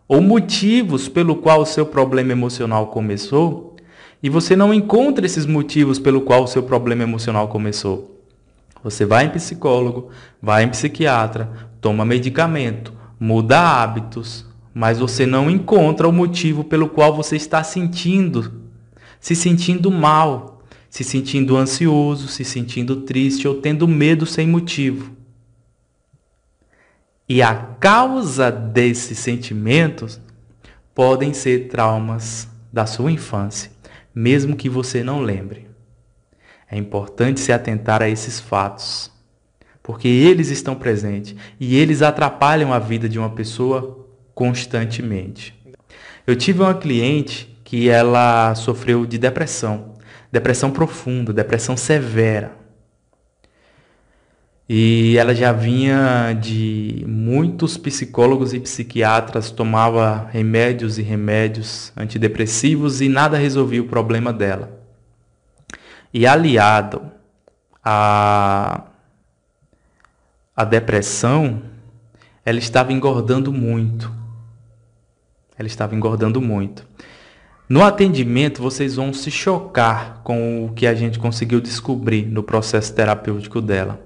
ou 0.08 0.20
motivos 0.20 1.08
pelo 1.08 1.36
qual 1.36 1.60
o 1.60 1.66
seu 1.66 1.84
problema 1.84 2.32
emocional 2.32 2.88
começou 2.88 3.75
e 4.22 4.28
você 4.28 4.56
não 4.56 4.72
encontra 4.72 5.26
esses 5.26 5.46
motivos 5.46 5.98
pelo 5.98 6.22
qual 6.22 6.44
o 6.44 6.48
seu 6.48 6.62
problema 6.62 7.02
emocional 7.02 7.48
começou. 7.48 8.22
Você 8.82 9.04
vai 9.04 9.26
em 9.26 9.30
psicólogo, 9.30 10.10
vai 10.40 10.64
em 10.64 10.68
psiquiatra, 10.68 11.70
toma 11.80 12.04
medicamento, 12.04 12.92
muda 13.18 13.58
hábitos, 13.58 14.46
mas 14.72 14.98
você 14.98 15.24
não 15.26 15.50
encontra 15.50 16.06
o 16.06 16.12
motivo 16.12 16.62
pelo 16.62 16.88
qual 16.88 17.14
você 17.14 17.36
está 17.36 17.64
sentindo, 17.64 18.62
se 19.18 19.34
sentindo 19.34 19.90
mal, 19.90 20.62
se 20.88 21.02
sentindo 21.02 21.56
ansioso, 21.56 22.28
se 22.28 22.44
sentindo 22.44 22.96
triste 23.02 23.48
ou 23.48 23.60
tendo 23.60 23.88
medo 23.88 24.24
sem 24.24 24.46
motivo. 24.46 25.16
E 27.28 27.42
a 27.42 27.54
causa 27.54 28.52
desses 28.52 29.18
sentimentos 29.18 30.20
podem 30.94 31.34
ser 31.34 31.68
traumas 31.68 32.48
da 32.72 32.86
sua 32.86 33.10
infância, 33.10 33.70
mesmo 34.16 34.56
que 34.56 34.70
você 34.70 35.04
não 35.04 35.20
lembre. 35.20 35.66
É 36.70 36.78
importante 36.78 37.38
se 37.38 37.52
atentar 37.52 38.00
a 38.00 38.08
esses 38.08 38.40
fatos, 38.40 39.12
porque 39.82 40.08
eles 40.08 40.48
estão 40.48 40.74
presentes 40.74 41.36
e 41.60 41.76
eles 41.76 42.00
atrapalham 42.00 42.72
a 42.72 42.78
vida 42.78 43.10
de 43.10 43.18
uma 43.18 43.28
pessoa 43.28 44.08
constantemente. 44.34 45.54
Eu 46.26 46.34
tive 46.34 46.62
uma 46.62 46.74
cliente 46.74 47.60
que 47.62 47.90
ela 47.90 48.54
sofreu 48.54 49.04
de 49.04 49.18
depressão, 49.18 49.94
depressão 50.32 50.70
profunda, 50.70 51.30
depressão 51.30 51.76
severa. 51.76 52.55
E 54.68 55.16
ela 55.16 55.32
já 55.32 55.52
vinha 55.52 56.32
de 56.32 57.04
muitos 57.06 57.76
psicólogos 57.76 58.52
e 58.52 58.58
psiquiatras, 58.58 59.52
tomava 59.52 60.28
remédios 60.32 60.98
e 60.98 61.02
remédios 61.02 61.92
antidepressivos 61.96 63.00
e 63.00 63.08
nada 63.08 63.38
resolvia 63.38 63.80
o 63.80 63.86
problema 63.86 64.32
dela. 64.32 64.80
E 66.12 66.26
aliado 66.26 67.02
à, 67.84 68.86
à 70.56 70.64
depressão, 70.64 71.62
ela 72.44 72.58
estava 72.58 72.92
engordando 72.92 73.52
muito. 73.52 74.12
Ela 75.56 75.68
estava 75.68 75.94
engordando 75.94 76.40
muito. 76.40 76.84
No 77.68 77.84
atendimento, 77.84 78.60
vocês 78.60 78.96
vão 78.96 79.12
se 79.12 79.30
chocar 79.30 80.22
com 80.24 80.64
o 80.64 80.72
que 80.72 80.86
a 80.88 80.94
gente 80.94 81.20
conseguiu 81.20 81.60
descobrir 81.60 82.26
no 82.26 82.42
processo 82.42 82.92
terapêutico 82.92 83.60
dela. 83.60 84.05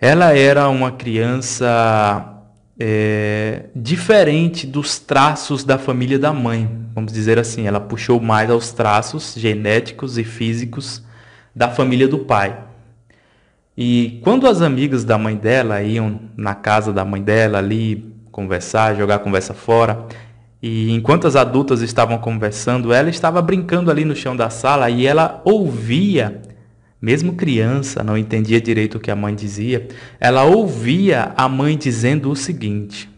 Ela 0.00 0.36
era 0.36 0.68
uma 0.68 0.92
criança 0.92 2.42
é, 2.78 3.66
diferente 3.74 4.66
dos 4.66 4.98
traços 4.98 5.64
da 5.64 5.78
família 5.78 6.18
da 6.18 6.32
mãe, 6.32 6.68
vamos 6.94 7.12
dizer 7.12 7.38
assim. 7.38 7.66
Ela 7.66 7.80
puxou 7.80 8.20
mais 8.20 8.50
aos 8.50 8.72
traços 8.72 9.34
genéticos 9.36 10.18
e 10.18 10.24
físicos 10.24 11.02
da 11.54 11.68
família 11.68 12.08
do 12.08 12.18
pai. 12.18 12.58
E 13.76 14.20
quando 14.22 14.46
as 14.46 14.62
amigas 14.62 15.04
da 15.04 15.18
mãe 15.18 15.36
dela 15.36 15.82
iam 15.82 16.20
na 16.36 16.54
casa 16.54 16.92
da 16.92 17.04
mãe 17.04 17.22
dela 17.22 17.58
ali 17.58 18.14
conversar, 18.30 18.94
jogar 18.96 19.20
conversa 19.20 19.54
fora, 19.54 20.06
e 20.62 20.92
enquanto 20.92 21.26
as 21.26 21.36
adultas 21.36 21.82
estavam 21.82 22.18
conversando, 22.18 22.92
ela 22.92 23.10
estava 23.10 23.42
brincando 23.42 23.90
ali 23.90 24.04
no 24.04 24.16
chão 24.16 24.36
da 24.36 24.48
sala 24.48 24.88
e 24.90 25.06
ela 25.06 25.40
ouvia 25.44 26.40
mesmo 27.04 27.34
criança, 27.34 28.02
não 28.02 28.16
entendia 28.16 28.58
direito 28.58 28.96
o 28.96 29.00
que 29.00 29.10
a 29.10 29.16
mãe 29.16 29.34
dizia, 29.34 29.86
ela 30.18 30.42
ouvia 30.44 31.34
a 31.36 31.46
mãe 31.46 31.76
dizendo 31.76 32.30
o 32.30 32.34
seguinte: 32.34 33.10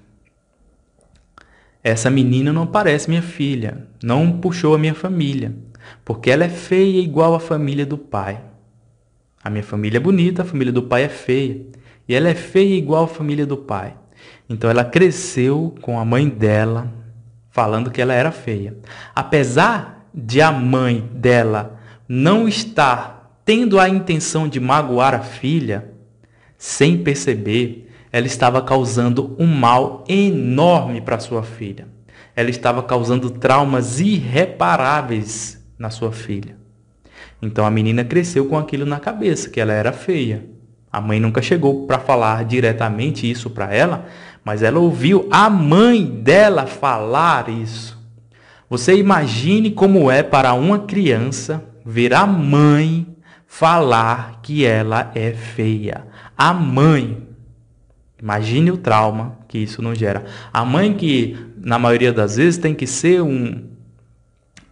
Essa 1.84 2.10
menina 2.10 2.52
não 2.52 2.66
parece 2.66 3.08
minha 3.08 3.22
filha, 3.22 3.86
não 4.02 4.40
puxou 4.40 4.74
a 4.74 4.78
minha 4.78 4.92
família, 4.92 5.54
porque 6.04 6.32
ela 6.32 6.42
é 6.42 6.48
feia 6.48 7.00
igual 7.00 7.32
a 7.36 7.38
família 7.38 7.86
do 7.86 7.96
pai. 7.96 8.40
A 9.42 9.48
minha 9.48 9.62
família 9.62 9.98
é 9.98 10.00
bonita, 10.00 10.42
a 10.42 10.44
família 10.44 10.72
do 10.72 10.82
pai 10.82 11.04
é 11.04 11.08
feia, 11.08 11.60
e 12.08 12.14
ela 12.14 12.28
é 12.28 12.34
feia 12.34 12.76
igual 12.76 13.04
a 13.04 13.08
família 13.08 13.46
do 13.46 13.56
pai. 13.56 13.94
Então 14.48 14.68
ela 14.68 14.84
cresceu 14.84 15.76
com 15.80 15.96
a 16.00 16.04
mãe 16.04 16.28
dela 16.28 16.92
falando 17.50 17.92
que 17.92 18.02
ela 18.02 18.14
era 18.14 18.32
feia. 18.32 18.76
Apesar 19.14 20.08
de 20.12 20.40
a 20.42 20.50
mãe 20.50 21.08
dela 21.14 21.78
não 22.08 22.48
estar 22.48 23.15
tendo 23.46 23.78
a 23.78 23.88
intenção 23.88 24.48
de 24.48 24.58
magoar 24.58 25.14
a 25.14 25.20
filha, 25.20 25.92
sem 26.58 26.98
perceber, 26.98 27.88
ela 28.10 28.26
estava 28.26 28.60
causando 28.60 29.36
um 29.38 29.46
mal 29.46 30.02
enorme 30.08 31.00
para 31.00 31.20
sua 31.20 31.44
filha. 31.44 31.86
Ela 32.34 32.50
estava 32.50 32.82
causando 32.82 33.30
traumas 33.30 34.00
irreparáveis 34.00 35.64
na 35.78 35.90
sua 35.90 36.10
filha. 36.10 36.56
Então 37.40 37.64
a 37.64 37.70
menina 37.70 38.04
cresceu 38.04 38.46
com 38.46 38.58
aquilo 38.58 38.84
na 38.84 38.98
cabeça, 38.98 39.48
que 39.48 39.60
ela 39.60 39.72
era 39.72 39.92
feia. 39.92 40.44
A 40.92 41.00
mãe 41.00 41.20
nunca 41.20 41.40
chegou 41.40 41.86
para 41.86 42.00
falar 42.00 42.44
diretamente 42.44 43.30
isso 43.30 43.48
para 43.48 43.72
ela, 43.72 44.06
mas 44.44 44.60
ela 44.62 44.80
ouviu 44.80 45.28
a 45.30 45.48
mãe 45.48 46.04
dela 46.04 46.66
falar 46.66 47.48
isso. 47.48 47.96
Você 48.68 48.96
imagine 48.96 49.70
como 49.70 50.10
é 50.10 50.24
para 50.24 50.52
uma 50.52 50.80
criança 50.80 51.62
ver 51.84 52.12
a 52.12 52.26
mãe 52.26 53.15
falar 53.58 54.40
que 54.42 54.66
ela 54.66 55.10
é 55.14 55.32
feia. 55.32 56.06
A 56.36 56.52
mãe, 56.52 57.26
imagine 58.20 58.70
o 58.70 58.76
trauma 58.76 59.38
que 59.48 59.56
isso 59.56 59.80
não 59.80 59.94
gera. 59.94 60.26
A 60.52 60.62
mãe 60.62 60.92
que, 60.92 61.38
na 61.56 61.78
maioria 61.78 62.12
das 62.12 62.36
vezes, 62.36 62.58
tem 62.58 62.74
que 62.74 62.86
ser 62.86 63.22
um, 63.22 63.64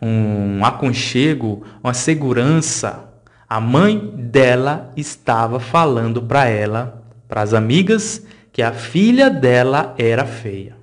um 0.03 0.63
aconchego, 0.67 1.65
uma 1.83 1.95
segurança. 1.95 3.09
A 3.49 3.59
mãe 3.59 3.99
dela 3.99 4.93
estava 4.95 5.59
falando 5.59 6.21
para 6.21 6.45
ela, 6.45 7.03
para 7.27 7.41
as 7.41 7.55
amigas, 7.55 8.27
que 8.53 8.61
a 8.61 8.73
filha 8.73 9.31
dela 9.31 9.95
era 9.97 10.27
feia. 10.27 10.77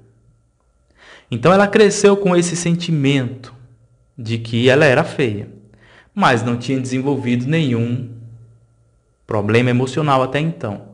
Então 1.30 1.54
ela 1.54 1.68
cresceu 1.68 2.18
com 2.18 2.36
esse 2.36 2.56
sentimento 2.56 3.54
de 4.18 4.40
que 4.40 4.68
ela 4.70 4.86
era 4.86 5.04
feia 5.04 5.61
mas 6.14 6.44
não 6.44 6.58
tinha 6.58 6.80
desenvolvido 6.80 7.46
nenhum 7.48 8.10
problema 9.26 9.70
emocional 9.70 10.22
até 10.22 10.40
então. 10.40 10.90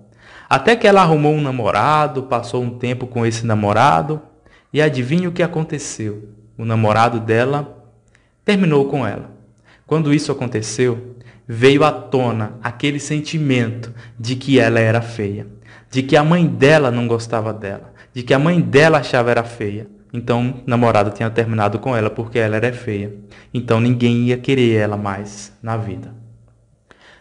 Até 0.50 0.76
que 0.76 0.88
ela 0.88 1.02
arrumou 1.02 1.34
um 1.34 1.42
namorado, 1.42 2.24
passou 2.24 2.64
um 2.64 2.78
tempo 2.78 3.08
com 3.08 3.26
esse 3.26 3.46
namorado 3.46 4.22
e 4.72 4.82
adivinha 4.82 5.28
o 5.28 5.32
que 5.32 5.44
aconteceu? 5.44 6.30
O 6.58 6.64
namorado 6.64 7.20
dela 7.20 7.78
terminou 8.46 8.88
com 8.88 9.06
ela. 9.06 9.32
Quando 9.86 10.14
isso 10.14 10.32
aconteceu, 10.32 11.16
veio 11.48 11.84
à 11.84 11.92
tona 11.92 12.54
aquele 12.62 13.00
sentimento 13.00 13.94
de 14.20 14.36
que 14.36 14.60
ela 14.60 14.80
era 14.80 15.02
feia, 15.02 15.48
de 15.90 16.04
que 16.04 16.16
a 16.16 16.24
mãe 16.24 16.46
dela 16.46 16.92
não 16.92 17.08
gostava 17.08 17.54
dela, 17.54 17.94
de 18.14 18.24
que 18.24 18.34
a 18.34 18.40
mãe 18.40 18.62
dela 18.62 19.00
achava 19.00 19.32
ela 19.32 19.44
feia. 19.44 19.88
Então, 20.18 20.64
namorado 20.66 21.12
tinha 21.12 21.30
terminado 21.30 21.78
com 21.78 21.96
ela 21.96 22.10
porque 22.10 22.40
ela 22.40 22.56
era 22.56 22.74
feia. 22.74 23.14
Então, 23.54 23.80
ninguém 23.80 24.24
ia 24.24 24.38
querer 24.38 24.74
ela 24.74 24.98
mais 24.98 25.56
na 25.62 25.78
vida. 25.78 26.12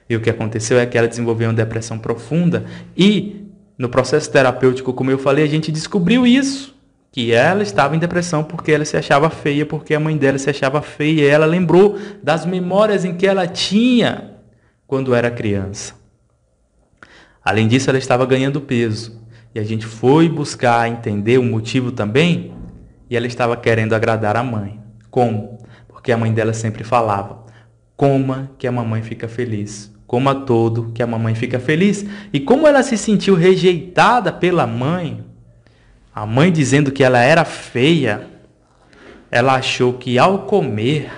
E 0.08 0.16
o 0.16 0.20
que 0.20 0.30
aconteceu 0.30 0.78
é 0.78 0.86
que 0.86 0.96
ela 0.96 1.06
desenvolveu 1.06 1.50
uma 1.50 1.54
depressão 1.54 1.98
profunda 1.98 2.64
e 2.96 3.44
no 3.76 3.90
processo 3.90 4.30
terapêutico, 4.30 4.94
como 4.94 5.10
eu 5.10 5.18
falei, 5.18 5.44
a 5.44 5.48
gente 5.48 5.70
descobriu 5.70 6.26
isso, 6.26 6.74
que 7.12 7.32
ela 7.32 7.62
estava 7.62 7.94
em 7.94 7.98
depressão 7.98 8.42
porque 8.42 8.72
ela 8.72 8.86
se 8.86 8.96
achava 8.96 9.28
feia, 9.28 9.66
porque 9.66 9.94
a 9.94 10.00
mãe 10.00 10.16
dela 10.16 10.38
se 10.38 10.48
achava 10.48 10.80
feia, 10.80 11.20
e 11.20 11.26
ela 11.26 11.44
lembrou 11.44 11.98
das 12.22 12.46
memórias 12.46 13.04
em 13.04 13.14
que 13.14 13.26
ela 13.26 13.46
tinha 13.46 14.36
quando 14.86 15.14
era 15.14 15.30
criança. 15.30 15.94
Além 17.44 17.68
disso, 17.68 17.90
ela 17.90 17.98
estava 17.98 18.24
ganhando 18.24 18.58
peso. 18.58 19.20
E 19.54 19.58
a 19.58 19.62
gente 19.62 19.84
foi 19.84 20.30
buscar 20.30 20.88
entender 20.88 21.36
o 21.36 21.42
motivo 21.42 21.92
também 21.92 22.55
e 23.08 23.16
ela 23.16 23.26
estava 23.26 23.56
querendo 23.56 23.94
agradar 23.94 24.36
a 24.36 24.42
mãe. 24.42 24.80
Como? 25.10 25.58
Porque 25.88 26.12
a 26.12 26.16
mãe 26.16 26.32
dela 26.32 26.52
sempre 26.52 26.84
falava: 26.84 27.44
coma 27.96 28.50
que 28.58 28.66
a 28.66 28.72
mamãe 28.72 29.02
fica 29.02 29.28
feliz. 29.28 29.94
Coma 30.06 30.34
todo 30.34 30.92
que 30.92 31.02
a 31.02 31.06
mamãe 31.06 31.34
fica 31.34 31.58
feliz. 31.58 32.06
E 32.32 32.38
como 32.38 32.66
ela 32.66 32.82
se 32.82 32.96
sentiu 32.96 33.34
rejeitada 33.34 34.32
pela 34.32 34.66
mãe, 34.66 35.24
a 36.14 36.24
mãe 36.24 36.52
dizendo 36.52 36.92
que 36.92 37.02
ela 37.02 37.18
era 37.18 37.44
feia, 37.44 38.28
ela 39.30 39.54
achou 39.54 39.94
que 39.94 40.18
ao 40.18 40.40
comer 40.40 41.10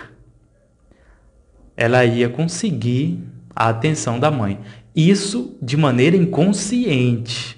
ela 1.77 2.05
ia 2.05 2.29
conseguir 2.29 3.23
a 3.55 3.69
atenção 3.69 4.19
da 4.19 4.31
mãe. 4.31 4.59
Isso 4.97 5.57
de 5.61 5.77
maneira 5.77 6.17
inconsciente. 6.17 7.58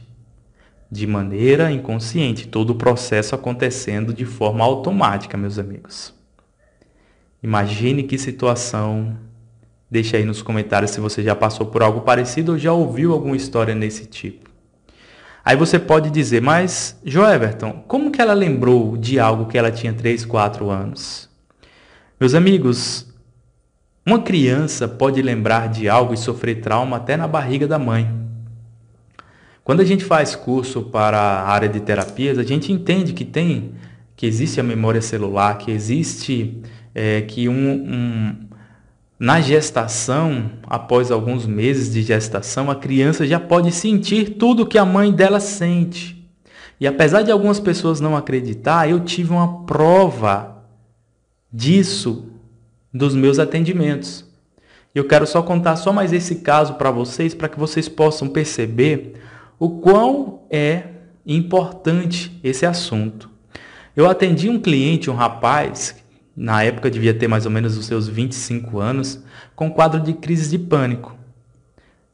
De 0.90 1.06
maneira 1.06 1.70
inconsciente, 1.70 2.48
todo 2.48 2.70
o 2.70 2.74
processo 2.74 3.34
acontecendo 3.34 4.12
de 4.12 4.24
forma 4.24 4.64
automática, 4.64 5.36
meus 5.36 5.58
amigos. 5.58 6.12
Imagine 7.42 8.02
que 8.02 8.18
situação. 8.18 9.16
Deixe 9.90 10.16
aí 10.16 10.24
nos 10.24 10.42
comentários 10.42 10.90
se 10.90 11.00
você 11.00 11.22
já 11.22 11.34
passou 11.34 11.66
por 11.66 11.82
algo 11.82 12.00
parecido 12.00 12.52
ou 12.52 12.58
já 12.58 12.72
ouviu 12.72 13.12
alguma 13.12 13.36
história 13.36 13.74
nesse 13.74 14.06
tipo. 14.06 14.50
Aí 15.44 15.56
você 15.56 15.78
pode 15.78 16.10
dizer, 16.10 16.42
mas 16.42 17.00
Joeverton, 17.04 17.84
como 17.88 18.10
que 18.10 18.20
ela 18.20 18.34
lembrou 18.34 18.96
de 18.96 19.18
algo 19.18 19.46
que 19.46 19.56
ela 19.56 19.70
tinha 19.70 19.92
3, 19.92 20.24
4 20.24 20.68
anos? 20.68 21.30
Meus 22.20 22.34
amigos, 22.34 23.08
uma 24.04 24.20
criança 24.20 24.86
pode 24.86 25.22
lembrar 25.22 25.68
de 25.68 25.88
algo 25.88 26.12
e 26.12 26.16
sofrer 26.16 26.60
trauma 26.60 26.98
até 26.98 27.16
na 27.16 27.26
barriga 27.26 27.66
da 27.66 27.78
mãe. 27.78 28.19
Quando 29.70 29.82
a 29.82 29.84
gente 29.84 30.04
faz 30.04 30.34
curso 30.34 30.82
para 30.82 31.16
a 31.16 31.48
área 31.48 31.68
de 31.68 31.78
terapias, 31.78 32.38
a 32.38 32.42
gente 32.42 32.72
entende 32.72 33.12
que 33.12 33.24
tem, 33.24 33.70
que 34.16 34.26
existe 34.26 34.58
a 34.58 34.64
memória 34.64 35.00
celular, 35.00 35.58
que 35.58 35.70
existe 35.70 36.60
é, 36.92 37.20
que 37.20 37.48
um, 37.48 37.70
um, 37.70 38.36
na 39.16 39.40
gestação, 39.40 40.50
após 40.66 41.12
alguns 41.12 41.46
meses 41.46 41.88
de 41.88 42.02
gestação, 42.02 42.68
a 42.68 42.74
criança 42.74 43.24
já 43.24 43.38
pode 43.38 43.70
sentir 43.70 44.30
tudo 44.30 44.66
que 44.66 44.76
a 44.76 44.84
mãe 44.84 45.12
dela 45.12 45.38
sente. 45.38 46.28
E 46.80 46.84
apesar 46.84 47.22
de 47.22 47.30
algumas 47.30 47.60
pessoas 47.60 48.00
não 48.00 48.16
acreditar, 48.16 48.90
eu 48.90 48.98
tive 48.98 49.30
uma 49.30 49.64
prova 49.66 50.64
disso 51.52 52.24
dos 52.92 53.14
meus 53.14 53.38
atendimentos. 53.38 54.24
Eu 54.92 55.06
quero 55.06 55.28
só 55.28 55.40
contar 55.42 55.76
só 55.76 55.92
mais 55.92 56.12
esse 56.12 56.40
caso 56.40 56.74
para 56.74 56.90
vocês, 56.90 57.34
para 57.34 57.48
que 57.48 57.56
vocês 57.56 57.88
possam 57.88 58.26
perceber 58.28 59.29
o 59.60 59.68
quão 59.68 60.40
é 60.50 60.84
importante 61.26 62.40
esse 62.42 62.64
assunto. 62.64 63.28
Eu 63.94 64.08
atendi 64.08 64.48
um 64.48 64.58
cliente, 64.58 65.10
um 65.10 65.14
rapaz, 65.14 66.02
na 66.34 66.62
época 66.62 66.90
devia 66.90 67.12
ter 67.12 67.28
mais 67.28 67.44
ou 67.44 67.52
menos 67.52 67.76
os 67.76 67.84
seus 67.84 68.08
25 68.08 68.78
anos, 68.78 69.22
com 69.54 69.70
quadro 69.70 70.00
de 70.00 70.14
crise 70.14 70.48
de 70.48 70.58
pânico. 70.58 71.14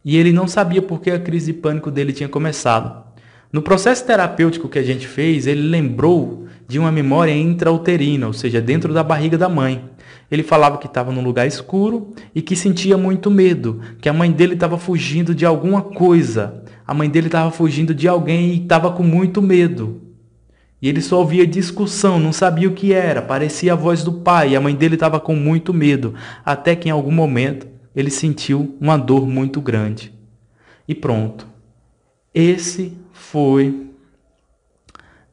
E 0.04 0.16
ele 0.16 0.32
não 0.32 0.48
sabia 0.48 0.82
por 0.82 1.00
que 1.00 1.08
a 1.08 1.20
crise 1.20 1.52
de 1.52 1.58
pânico 1.60 1.88
dele 1.88 2.12
tinha 2.12 2.28
começado. 2.28 3.04
No 3.52 3.62
processo 3.62 4.04
terapêutico 4.04 4.68
que 4.68 4.80
a 4.80 4.82
gente 4.82 5.06
fez, 5.06 5.46
ele 5.46 5.68
lembrou 5.68 6.48
de 6.66 6.80
uma 6.80 6.90
memória 6.90 7.32
intrauterina, 7.32 8.26
ou 8.26 8.32
seja, 8.32 8.60
dentro 8.60 8.92
da 8.92 9.04
barriga 9.04 9.38
da 9.38 9.48
mãe. 9.48 9.84
Ele 10.28 10.42
falava 10.42 10.78
que 10.78 10.88
estava 10.88 11.12
num 11.12 11.22
lugar 11.22 11.46
escuro 11.46 12.12
e 12.34 12.42
que 12.42 12.56
sentia 12.56 12.98
muito 12.98 13.30
medo, 13.30 13.80
que 14.00 14.08
a 14.08 14.12
mãe 14.12 14.32
dele 14.32 14.54
estava 14.54 14.76
fugindo 14.76 15.32
de 15.32 15.46
alguma 15.46 15.80
coisa. 15.80 16.64
A 16.86 16.94
mãe 16.94 17.10
dele 17.10 17.26
estava 17.26 17.50
fugindo 17.50 17.94
de 17.94 18.06
alguém 18.06 18.50
e 18.50 18.62
estava 18.62 18.92
com 18.92 19.02
muito 19.02 19.42
medo. 19.42 20.02
E 20.80 20.88
ele 20.88 21.00
só 21.00 21.18
ouvia 21.18 21.46
discussão, 21.46 22.18
não 22.18 22.32
sabia 22.32 22.68
o 22.68 22.74
que 22.74 22.92
era, 22.92 23.22
parecia 23.22 23.72
a 23.72 23.76
voz 23.76 24.04
do 24.04 24.12
pai, 24.12 24.50
e 24.50 24.56
a 24.56 24.60
mãe 24.60 24.74
dele 24.74 24.94
estava 24.94 25.18
com 25.18 25.34
muito 25.34 25.72
medo, 25.72 26.14
até 26.44 26.76
que 26.76 26.88
em 26.88 26.92
algum 26.92 27.10
momento 27.10 27.66
ele 27.94 28.10
sentiu 28.10 28.76
uma 28.80 28.96
dor 28.96 29.26
muito 29.26 29.60
grande. 29.60 30.12
E 30.86 30.94
pronto. 30.94 31.48
Esse 32.34 32.92
foi 33.10 33.86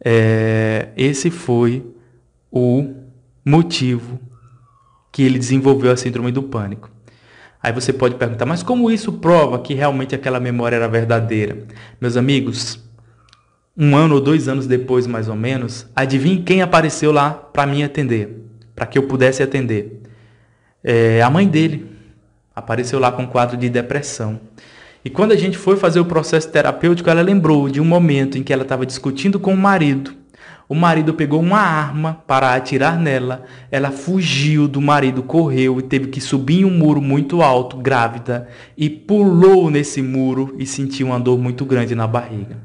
é, 0.03 0.89
esse 0.97 1.29
foi 1.29 1.85
o 2.51 2.93
motivo 3.45 4.19
que 5.11 5.23
ele 5.23 5.39
desenvolveu 5.39 5.91
a 5.91 5.97
síndrome 5.97 6.31
do 6.31 6.43
pânico. 6.43 6.92
Aí 7.63 7.71
você 7.71 7.93
pode 7.93 8.15
perguntar, 8.15 8.45
mas 8.45 8.61
como 8.61 8.91
isso 8.91 9.13
prova 9.13 9.57
que 9.57 9.73
realmente 9.73 10.13
aquela 10.13 10.37
memória 10.37 10.75
era 10.75 10.87
verdadeira? 10.89 11.59
Meus 12.01 12.17
amigos, 12.17 12.77
um 13.77 13.95
ano 13.95 14.15
ou 14.15 14.21
dois 14.21 14.49
anos 14.49 14.67
depois, 14.67 15.07
mais 15.07 15.29
ou 15.29 15.35
menos, 15.35 15.87
adivinhe 15.95 16.43
quem 16.43 16.61
apareceu 16.61 17.13
lá 17.13 17.31
para 17.31 17.65
mim 17.65 17.81
atender, 17.81 18.43
para 18.75 18.85
que 18.85 18.97
eu 18.97 19.03
pudesse 19.03 19.41
atender? 19.41 20.01
É, 20.83 21.21
a 21.21 21.29
mãe 21.29 21.47
dele 21.47 21.89
apareceu 22.53 22.99
lá 22.99 23.13
com 23.13 23.23
um 23.23 23.27
quadro 23.27 23.55
de 23.55 23.69
depressão. 23.69 24.41
E 25.05 25.09
quando 25.09 25.31
a 25.31 25.37
gente 25.37 25.57
foi 25.57 25.77
fazer 25.77 26.01
o 26.01 26.05
processo 26.05 26.49
terapêutico, 26.49 27.09
ela 27.09 27.21
lembrou 27.21 27.69
de 27.69 27.79
um 27.79 27.85
momento 27.85 28.37
em 28.37 28.43
que 28.43 28.51
ela 28.51 28.63
estava 28.63 28.85
discutindo 28.85 29.39
com 29.39 29.53
o 29.53 29.57
marido 29.57 30.22
o 30.67 30.75
marido 30.75 31.13
pegou 31.13 31.39
uma 31.39 31.59
arma 31.59 32.23
para 32.25 32.55
atirar 32.55 32.97
nela. 32.97 33.43
Ela 33.69 33.91
fugiu 33.91 34.67
do 34.67 34.81
marido, 34.81 35.21
correu 35.21 35.79
e 35.79 35.83
teve 35.83 36.07
que 36.07 36.21
subir 36.21 36.65
um 36.65 36.71
muro 36.71 37.01
muito 37.01 37.41
alto, 37.41 37.77
grávida, 37.77 38.47
e 38.77 38.89
pulou 38.89 39.69
nesse 39.69 40.01
muro 40.01 40.55
e 40.57 40.65
sentiu 40.65 41.07
uma 41.07 41.19
dor 41.19 41.37
muito 41.37 41.65
grande 41.65 41.93
na 41.93 42.07
barriga. 42.07 42.57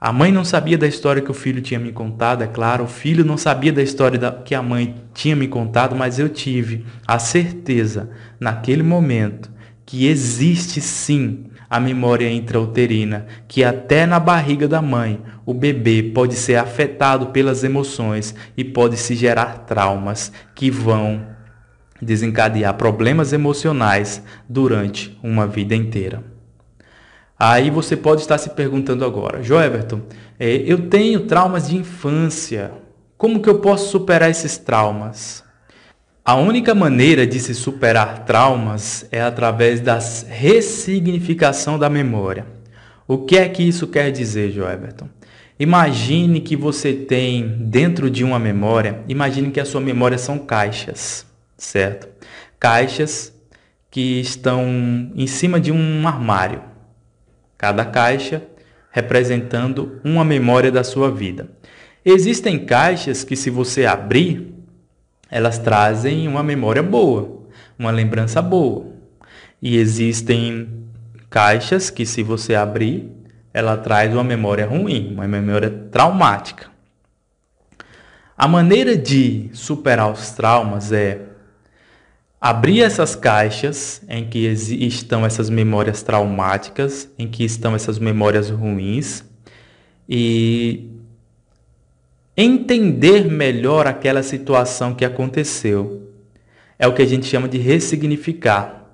A 0.00 0.12
mãe 0.12 0.30
não 0.30 0.44
sabia 0.44 0.76
da 0.76 0.86
história 0.86 1.22
que 1.22 1.30
o 1.30 1.34
filho 1.34 1.62
tinha 1.62 1.80
me 1.80 1.90
contado, 1.90 2.42
é 2.42 2.46
claro. 2.46 2.84
O 2.84 2.88
filho 2.88 3.24
não 3.24 3.38
sabia 3.38 3.72
da 3.72 3.82
história 3.82 4.20
que 4.44 4.54
a 4.54 4.60
mãe 4.60 4.96
tinha 5.14 5.34
me 5.34 5.48
contado, 5.48 5.96
mas 5.96 6.18
eu 6.18 6.28
tive 6.28 6.84
a 7.06 7.18
certeza, 7.18 8.10
naquele 8.38 8.82
momento, 8.82 9.50
que 9.86 10.06
existe 10.06 10.80
sim 10.80 11.46
a 11.68 11.80
memória 11.80 12.30
intrauterina, 12.30 13.26
que 13.46 13.64
até 13.64 14.06
na 14.06 14.18
barriga 14.18 14.66
da 14.66 14.80
mãe 14.82 15.20
o 15.44 15.52
bebê 15.52 16.02
pode 16.02 16.34
ser 16.34 16.56
afetado 16.56 17.26
pelas 17.26 17.64
emoções 17.64 18.34
e 18.56 18.64
pode 18.64 18.96
se 18.96 19.14
gerar 19.14 19.64
traumas 19.66 20.32
que 20.54 20.70
vão 20.70 21.26
desencadear 22.00 22.74
problemas 22.74 23.32
emocionais 23.32 24.22
durante 24.48 25.18
uma 25.22 25.46
vida 25.46 25.74
inteira. 25.74 26.22
Aí 27.38 27.70
você 27.70 27.96
pode 27.96 28.22
estar 28.22 28.38
se 28.38 28.50
perguntando 28.50 29.04
agora, 29.04 29.42
Joeverton, 29.42 30.02
é, 30.38 30.56
eu 30.66 30.88
tenho 30.88 31.26
traumas 31.26 31.68
de 31.68 31.76
infância, 31.76 32.72
como 33.16 33.40
que 33.40 33.48
eu 33.48 33.58
posso 33.58 33.90
superar 33.90 34.30
esses 34.30 34.56
traumas? 34.56 35.43
A 36.26 36.36
única 36.36 36.74
maneira 36.74 37.26
de 37.26 37.38
se 37.38 37.54
superar 37.54 38.24
traumas 38.24 39.06
é 39.12 39.20
através 39.20 39.82
da 39.82 39.98
ressignificação 40.26 41.78
da 41.78 41.90
memória. 41.90 42.46
O 43.06 43.18
que 43.18 43.36
é 43.36 43.46
que 43.46 43.62
isso 43.62 43.86
quer 43.88 44.10
dizer, 44.10 44.50
Joeberton? 44.50 45.06
Imagine 45.60 46.40
que 46.40 46.56
você 46.56 46.94
tem 46.94 47.46
dentro 47.58 48.08
de 48.08 48.24
uma 48.24 48.38
memória, 48.38 49.00
imagine 49.06 49.50
que 49.50 49.60
a 49.60 49.66
sua 49.66 49.82
memória 49.82 50.16
são 50.16 50.38
caixas, 50.38 51.26
certo? 51.58 52.08
Caixas 52.58 53.30
que 53.90 54.18
estão 54.18 54.64
em 55.14 55.26
cima 55.26 55.60
de 55.60 55.70
um 55.70 56.08
armário. 56.08 56.62
Cada 57.58 57.84
caixa 57.84 58.42
representando 58.90 60.00
uma 60.02 60.24
memória 60.24 60.72
da 60.72 60.82
sua 60.82 61.10
vida. 61.10 61.50
Existem 62.02 62.64
caixas 62.64 63.24
que 63.24 63.36
se 63.36 63.50
você 63.50 63.84
abrir, 63.84 64.53
elas 65.34 65.58
trazem 65.58 66.28
uma 66.28 66.44
memória 66.44 66.80
boa, 66.80 67.42
uma 67.76 67.90
lembrança 67.90 68.40
boa. 68.40 68.86
E 69.60 69.76
existem 69.76 70.86
caixas 71.28 71.90
que, 71.90 72.06
se 72.06 72.22
você 72.22 72.54
abrir, 72.54 73.10
ela 73.52 73.76
traz 73.76 74.12
uma 74.12 74.22
memória 74.22 74.64
ruim, 74.64 75.12
uma 75.12 75.26
memória 75.26 75.68
traumática. 75.90 76.68
A 78.38 78.46
maneira 78.46 78.96
de 78.96 79.50
superar 79.52 80.12
os 80.12 80.30
traumas 80.30 80.92
é 80.92 81.22
abrir 82.40 82.82
essas 82.82 83.16
caixas 83.16 84.02
em 84.08 84.28
que 84.28 84.46
estão 84.46 85.26
essas 85.26 85.50
memórias 85.50 86.00
traumáticas, 86.04 87.10
em 87.18 87.26
que 87.26 87.42
estão 87.42 87.74
essas 87.74 87.98
memórias 87.98 88.50
ruins 88.50 89.24
e 90.08 90.93
entender 92.36 93.30
melhor 93.30 93.86
aquela 93.86 94.22
situação 94.22 94.94
que 94.94 95.04
aconteceu. 95.04 96.02
É 96.78 96.86
o 96.86 96.94
que 96.94 97.02
a 97.02 97.06
gente 97.06 97.26
chama 97.26 97.48
de 97.48 97.58
ressignificar. 97.58 98.84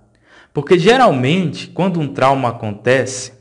Porque 0.52 0.78
geralmente, 0.78 1.68
quando 1.68 2.00
um 2.00 2.08
trauma 2.08 2.48
acontece, 2.48 3.32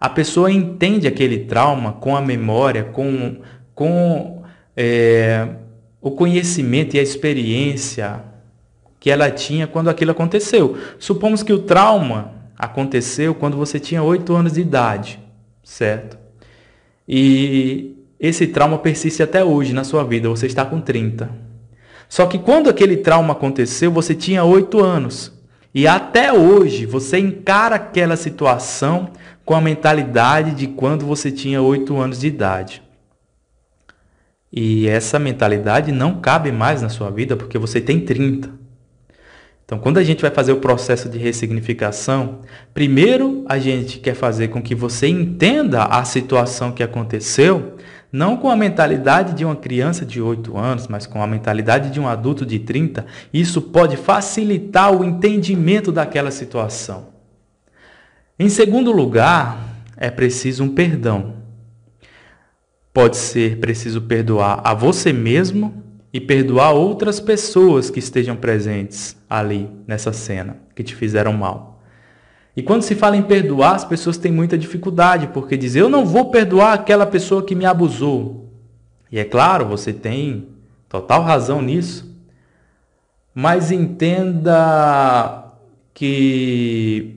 a 0.00 0.08
pessoa 0.08 0.50
entende 0.50 1.06
aquele 1.06 1.40
trauma 1.40 1.92
com 1.92 2.16
a 2.16 2.20
memória, 2.20 2.84
com, 2.84 3.36
com 3.74 4.42
é, 4.76 5.48
o 6.00 6.10
conhecimento 6.10 6.96
e 6.96 6.98
a 6.98 7.02
experiência 7.02 8.24
que 8.98 9.10
ela 9.10 9.30
tinha 9.30 9.66
quando 9.66 9.90
aquilo 9.90 10.12
aconteceu. 10.12 10.76
Supomos 10.98 11.42
que 11.42 11.52
o 11.52 11.58
trauma 11.58 12.32
aconteceu 12.56 13.34
quando 13.34 13.56
você 13.56 13.78
tinha 13.78 14.02
8 14.02 14.32
anos 14.34 14.52
de 14.52 14.60
idade, 14.60 15.18
certo? 15.62 16.16
E 17.08 17.96
esse 18.22 18.46
trauma 18.46 18.78
persiste 18.78 19.20
até 19.20 19.44
hoje 19.44 19.72
na 19.72 19.82
sua 19.82 20.04
vida, 20.04 20.28
você 20.28 20.46
está 20.46 20.64
com 20.64 20.80
30. 20.80 21.28
Só 22.08 22.24
que 22.26 22.38
quando 22.38 22.70
aquele 22.70 22.98
trauma 22.98 23.32
aconteceu, 23.32 23.90
você 23.90 24.14
tinha 24.14 24.44
8 24.44 24.78
anos. 24.80 25.32
E 25.74 25.88
até 25.88 26.32
hoje 26.32 26.86
você 26.86 27.18
encara 27.18 27.74
aquela 27.74 28.16
situação 28.16 29.10
com 29.44 29.56
a 29.56 29.60
mentalidade 29.60 30.54
de 30.54 30.68
quando 30.68 31.04
você 31.04 31.32
tinha 31.32 31.60
8 31.60 31.98
anos 31.98 32.20
de 32.20 32.28
idade. 32.28 32.82
E 34.52 34.86
essa 34.86 35.18
mentalidade 35.18 35.90
não 35.90 36.20
cabe 36.20 36.52
mais 36.52 36.80
na 36.80 36.88
sua 36.88 37.10
vida 37.10 37.36
porque 37.36 37.58
você 37.58 37.80
tem 37.80 37.98
30. 38.00 38.50
Então, 39.64 39.78
quando 39.78 39.98
a 39.98 40.04
gente 40.04 40.20
vai 40.20 40.30
fazer 40.30 40.52
o 40.52 40.60
processo 40.60 41.08
de 41.08 41.18
ressignificação, 41.18 42.40
primeiro 42.74 43.42
a 43.48 43.58
gente 43.58 43.98
quer 43.98 44.14
fazer 44.14 44.48
com 44.48 44.62
que 44.62 44.74
você 44.74 45.08
entenda 45.08 45.84
a 45.84 46.04
situação 46.04 46.72
que 46.72 46.82
aconteceu, 46.82 47.78
não 48.12 48.36
com 48.36 48.50
a 48.50 48.56
mentalidade 48.56 49.32
de 49.32 49.42
uma 49.42 49.56
criança 49.56 50.04
de 50.04 50.20
8 50.20 50.58
anos, 50.58 50.86
mas 50.86 51.06
com 51.06 51.22
a 51.22 51.26
mentalidade 51.26 51.90
de 51.90 51.98
um 51.98 52.06
adulto 52.06 52.44
de 52.44 52.58
30. 52.58 53.06
Isso 53.32 53.62
pode 53.62 53.96
facilitar 53.96 54.94
o 54.94 55.02
entendimento 55.02 55.90
daquela 55.90 56.30
situação. 56.30 57.08
Em 58.38 58.50
segundo 58.50 58.92
lugar, 58.92 59.58
é 59.96 60.10
preciso 60.10 60.64
um 60.64 60.68
perdão. 60.74 61.36
Pode 62.92 63.16
ser 63.16 63.58
preciso 63.58 64.02
perdoar 64.02 64.60
a 64.62 64.74
você 64.74 65.10
mesmo 65.10 65.82
e 66.12 66.20
perdoar 66.20 66.72
outras 66.72 67.18
pessoas 67.18 67.88
que 67.88 67.98
estejam 67.98 68.36
presentes 68.36 69.16
ali 69.30 69.70
nessa 69.86 70.12
cena, 70.12 70.58
que 70.74 70.82
te 70.82 70.94
fizeram 70.94 71.32
mal. 71.32 71.71
E 72.56 72.62
quando 72.62 72.82
se 72.82 72.94
fala 72.94 73.16
em 73.16 73.22
perdoar, 73.22 73.74
as 73.74 73.84
pessoas 73.84 74.18
têm 74.18 74.30
muita 74.30 74.58
dificuldade, 74.58 75.28
porque 75.28 75.56
dizem, 75.56 75.80
eu 75.80 75.88
não 75.88 76.04
vou 76.04 76.30
perdoar 76.30 76.74
aquela 76.74 77.06
pessoa 77.06 77.42
que 77.42 77.54
me 77.54 77.64
abusou. 77.64 78.50
E 79.10 79.18
é 79.18 79.24
claro, 79.24 79.66
você 79.66 79.92
tem 79.92 80.48
total 80.88 81.22
razão 81.22 81.62
nisso. 81.62 82.10
Mas 83.34 83.70
entenda 83.70 85.44
que 85.94 87.16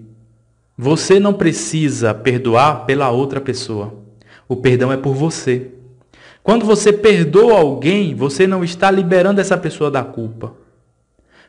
você 0.77 1.19
não 1.19 1.33
precisa 1.33 2.13
perdoar 2.13 2.85
pela 2.85 3.09
outra 3.09 3.41
pessoa. 3.41 3.93
O 4.47 4.55
perdão 4.55 4.91
é 4.91 4.97
por 4.97 5.13
você. 5.13 5.71
Quando 6.43 6.65
você 6.65 6.93
perdoa 6.93 7.59
alguém, 7.59 8.13
você 8.13 8.45
não 8.45 8.63
está 8.63 8.91
liberando 8.91 9.41
essa 9.41 9.57
pessoa 9.57 9.89
da 9.89 10.03
culpa. 10.03 10.53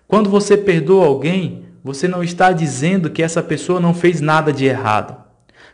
Quando 0.08 0.30
você 0.30 0.56
perdoa 0.56 1.06
alguém, 1.06 1.65
você 1.86 2.08
não 2.08 2.20
está 2.20 2.50
dizendo 2.50 3.08
que 3.08 3.22
essa 3.22 3.40
pessoa 3.40 3.78
não 3.78 3.94
fez 3.94 4.20
nada 4.20 4.52
de 4.52 4.64
errado. 4.64 5.22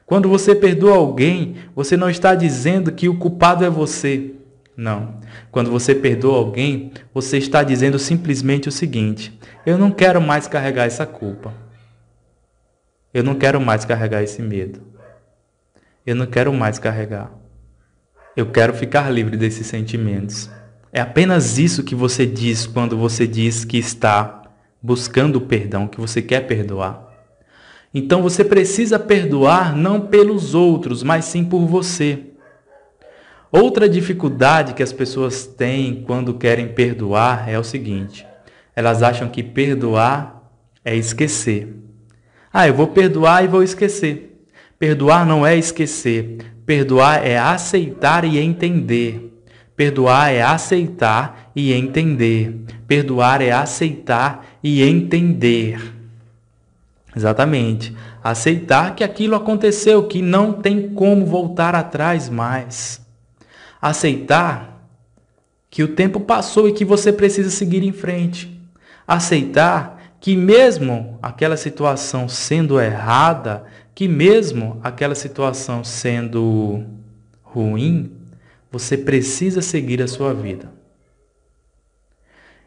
Quando 0.05 0.29
você 0.29 0.55
perdoa 0.55 0.95
alguém, 0.95 1.57
você 1.75 1.97
não 1.97 2.11
está 2.11 2.35
dizendo 2.35 2.93
que 2.93 3.09
o 3.09 3.17
culpado 3.17 3.65
é 3.65 3.71
você. 3.71 4.35
Não. 4.77 5.21
Quando 5.51 5.71
você 5.71 5.95
perdoa 5.95 6.37
alguém, 6.37 6.93
você 7.15 7.39
está 7.39 7.63
dizendo 7.63 7.99
simplesmente 7.99 8.69
o 8.69 8.73
seguinte: 8.73 9.41
eu 9.65 9.79
não 9.79 9.91
quero 9.91 10.21
mais 10.21 10.47
carregar 10.47 10.85
essa 10.85 11.07
culpa. 11.07 11.55
Eu 13.15 13.25
não 13.25 13.35
quero 13.35 13.59
mais 13.59 13.87
carregar 13.87 14.23
esse 14.23 14.43
medo. 14.43 14.83
Eu 16.05 16.15
não 16.15 16.27
quero 16.27 16.53
mais 16.53 16.79
carregar. 16.79 17.33
Eu 18.37 18.51
quero 18.51 18.75
ficar 18.75 19.09
livre 19.09 19.39
desses 19.39 19.67
sentimentos. 19.67 20.51
É 20.93 21.01
apenas 21.01 21.57
isso 21.57 21.83
que 21.83 21.95
você 21.95 22.27
diz 22.27 22.67
quando 22.67 22.99
você 22.99 23.27
diz 23.27 23.65
que 23.65 23.79
está 23.79 24.42
buscando 24.83 25.37
o 25.37 25.41
perdão, 25.43 25.87
que 25.87 26.01
você 26.01 26.21
quer 26.21 26.47
perdoar. 26.47 27.09
Então 27.95 28.23
você 28.23 28.43
precisa 28.43 28.99
perdoar 28.99 29.77
não 29.77 30.01
pelos 30.01 30.55
outros, 30.55 31.03
mas 31.03 31.27
sim 31.27 31.45
por 31.45 31.67
você. 31.67 32.19
Outra 33.51 33.87
dificuldade 33.87 34.73
que 34.73 34.83
as 34.83 34.93
pessoas 34.93 35.47
têm 35.47 36.03
quando 36.07 36.35
querem 36.35 36.69
perdoar 36.69 37.49
é 37.49 37.59
o 37.59 37.65
seguinte: 37.65 38.27
elas 38.75 39.03
acham 39.03 39.29
que 39.29 39.43
perdoar 39.43 40.51
é 40.83 40.97
esquecer. 40.97 41.77
Ah, 42.51 42.67
eu 42.67 42.75
vou 42.75 42.89
perdoar 42.89 43.45
e 43.45 43.49
vou 43.49 43.63
esquecer. 43.63 44.47
Perdoar 44.79 45.27
não 45.27 45.47
é 45.47 45.57
esquecer. 45.57 46.39
Perdoar 46.65 47.27
é 47.27 47.39
aceitar 47.39 48.25
e 48.25 48.39
entender. 48.39 49.32
Perdoar 49.83 50.33
é 50.33 50.41
aceitar 50.41 51.51
e 51.57 51.73
entender. 51.73 52.55
Perdoar 52.87 53.43
é 53.43 53.51
aceitar 53.51 54.47
e 54.63 54.81
entender. 54.81 55.93
Exatamente. 57.17 57.93
Aceitar 58.23 58.95
que 58.95 59.03
aquilo 59.03 59.35
aconteceu, 59.35 60.07
que 60.07 60.23
não 60.23 60.53
tem 60.53 60.91
como 60.91 61.27
voltar 61.27 61.75
atrás 61.75 62.29
mais. 62.29 63.05
Aceitar 63.81 64.87
que 65.69 65.83
o 65.83 65.89
tempo 65.97 66.21
passou 66.21 66.69
e 66.69 66.73
que 66.73 66.85
você 66.85 67.13
precisa 67.13 67.51
seguir 67.51 67.83
em 67.83 67.93
frente. 67.93 68.57
Aceitar 69.05 70.01
que 70.21 70.37
mesmo 70.37 71.19
aquela 71.21 71.57
situação 71.57 72.29
sendo 72.29 72.81
errada, 72.81 73.65
que 73.97 74.07
mesmo 74.07 74.79
aquela 74.81 75.17
situação 75.17 75.83
sendo 75.83 76.85
ruim, 77.43 78.22
você 78.73 78.97
precisa 78.97 79.61
seguir 79.61 80.01
a 80.03 80.09
sua 80.09 80.33
vida. 80.33 80.73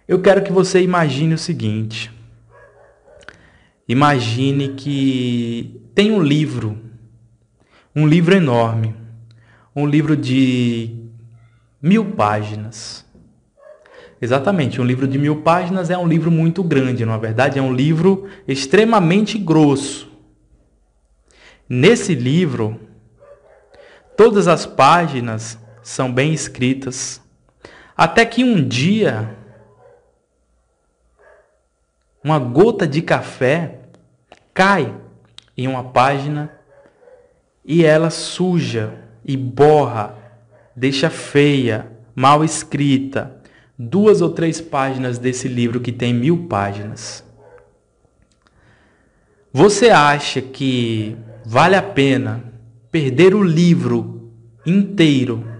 Eu 0.07 0.21
quero 0.21 0.43
que 0.43 0.51
você 0.51 0.79
imagine 0.83 1.33
o 1.33 1.37
seguinte. 1.37 2.13
Imagine 3.87 4.69
que 4.75 5.81
tem 5.95 6.11
um 6.11 6.21
livro, 6.21 6.79
um 7.95 8.07
livro 8.07 8.35
enorme, 8.35 8.95
um 9.75 9.87
livro 9.87 10.15
de 10.15 10.95
mil 11.81 12.11
páginas. 12.11 13.03
Exatamente, 14.21 14.79
um 14.79 14.85
livro 14.85 15.07
de 15.07 15.17
mil 15.17 15.41
páginas 15.41 15.89
é 15.89 15.97
um 15.97 16.07
livro 16.07 16.29
muito 16.29 16.63
grande, 16.63 17.03
na 17.03 17.17
verdade, 17.17 17.57
é 17.57 17.61
um 17.61 17.73
livro 17.73 18.27
extremamente 18.47 19.39
grosso. 19.39 20.11
Nesse 21.67 22.13
livro, 22.13 22.79
todas 24.15 24.47
as 24.47 24.67
páginas 24.67 25.64
são 25.85 26.11
bem 26.11 26.33
escritas, 26.33 27.21
até 27.95 28.25
que 28.25 28.43
um 28.43 28.67
dia, 28.67 29.37
uma 32.23 32.39
gota 32.39 32.87
de 32.87 33.03
café 33.03 33.81
cai 34.51 34.91
em 35.55 35.67
uma 35.67 35.83
página 35.83 36.51
e 37.63 37.85
ela 37.85 38.09
suja 38.09 38.95
e 39.23 39.37
borra, 39.37 40.17
deixa 40.75 41.07
feia, 41.11 41.91
mal 42.15 42.43
escrita, 42.43 43.39
duas 43.77 44.21
ou 44.21 44.31
três 44.31 44.59
páginas 44.59 45.19
desse 45.19 45.47
livro 45.47 45.79
que 45.79 45.91
tem 45.91 46.15
mil 46.15 46.47
páginas. 46.47 47.23
Você 49.53 49.91
acha 49.91 50.41
que 50.41 51.15
vale 51.45 51.75
a 51.75 51.83
pena 51.83 52.43
perder 52.89 53.35
o 53.35 53.43
livro 53.43 54.31
inteiro 54.65 55.53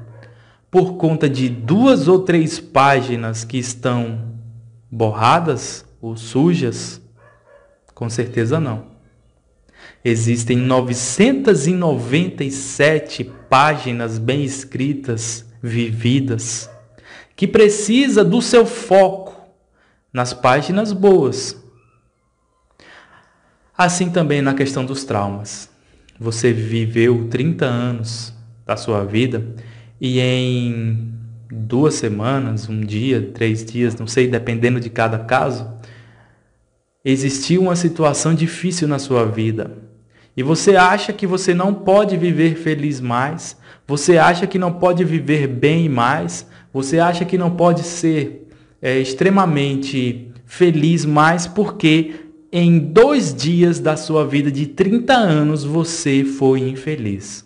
por 0.76 0.98
conta 0.98 1.30
de 1.30 1.48
duas 1.48 2.10
ou 2.10 2.20
três 2.20 2.60
páginas 2.60 3.46
que 3.46 3.58
estão 3.58 4.36
borradas 4.92 5.86
ou 6.02 6.18
sujas? 6.18 7.02
Com 7.94 8.10
certeza 8.10 8.60
não. 8.60 8.88
Existem 10.04 10.58
997 10.58 13.24
páginas 13.50 14.18
bem 14.18 14.44
escritas, 14.44 15.46
vividas, 15.64 16.70
que 17.38 17.48
precisa 17.48 18.22
do 18.22 18.42
seu 18.42 18.66
foco 18.66 19.50
nas 20.12 20.34
páginas 20.34 20.92
boas. 20.92 21.56
Assim 23.78 24.10
também 24.10 24.42
na 24.42 24.54
questão 24.54 24.84
dos 24.84 25.06
traumas. 25.06 25.70
Você 26.20 26.52
viveu 26.52 27.30
30 27.30 27.66
anos 27.66 28.34
da 28.66 28.76
sua 28.76 29.06
vida 29.06 29.56
e 30.00 30.20
em 30.20 31.14
duas 31.50 31.96
semanas, 31.96 32.68
um 32.70 32.82
dia, 32.82 33.32
três 33.34 33.64
dias, 33.64 33.96
não 33.96 34.08
sei, 34.08 34.28
dependendo 34.28 34.80
de 34.80 34.90
cada 34.90 35.20
caso, 35.20 35.70
existiu 37.04 37.62
uma 37.62 37.76
situação 37.76 38.34
difícil 38.34 38.88
na 38.88 39.00
sua 39.00 39.26
vida. 39.26 39.72
E 40.36 40.44
você 40.44 40.76
acha 40.76 41.14
que 41.14 41.26
você 41.26 41.54
não 41.54 41.74
pode 41.74 42.18
viver 42.18 42.56
feliz 42.56 43.00
mais, 43.00 43.58
você 43.88 44.18
acha 44.18 44.46
que 44.46 44.60
não 44.60 44.74
pode 44.74 45.04
viver 45.04 45.48
bem 45.48 45.88
mais, 45.88 46.48
você 46.74 47.00
acha 47.00 47.24
que 47.24 47.38
não 47.38 47.52
pode 47.52 47.84
ser 47.84 48.50
é, 48.82 49.00
extremamente 49.00 50.32
feliz 50.46 51.06
mais 51.06 51.48
porque 51.48 52.16
em 52.52 52.80
dois 52.80 53.34
dias 53.34 53.80
da 53.80 53.96
sua 53.96 54.26
vida 54.26 54.52
de 54.52 54.66
30 54.68 55.14
anos 55.14 55.64
você 55.64 56.24
foi 56.24 56.62
infeliz. 56.62 57.45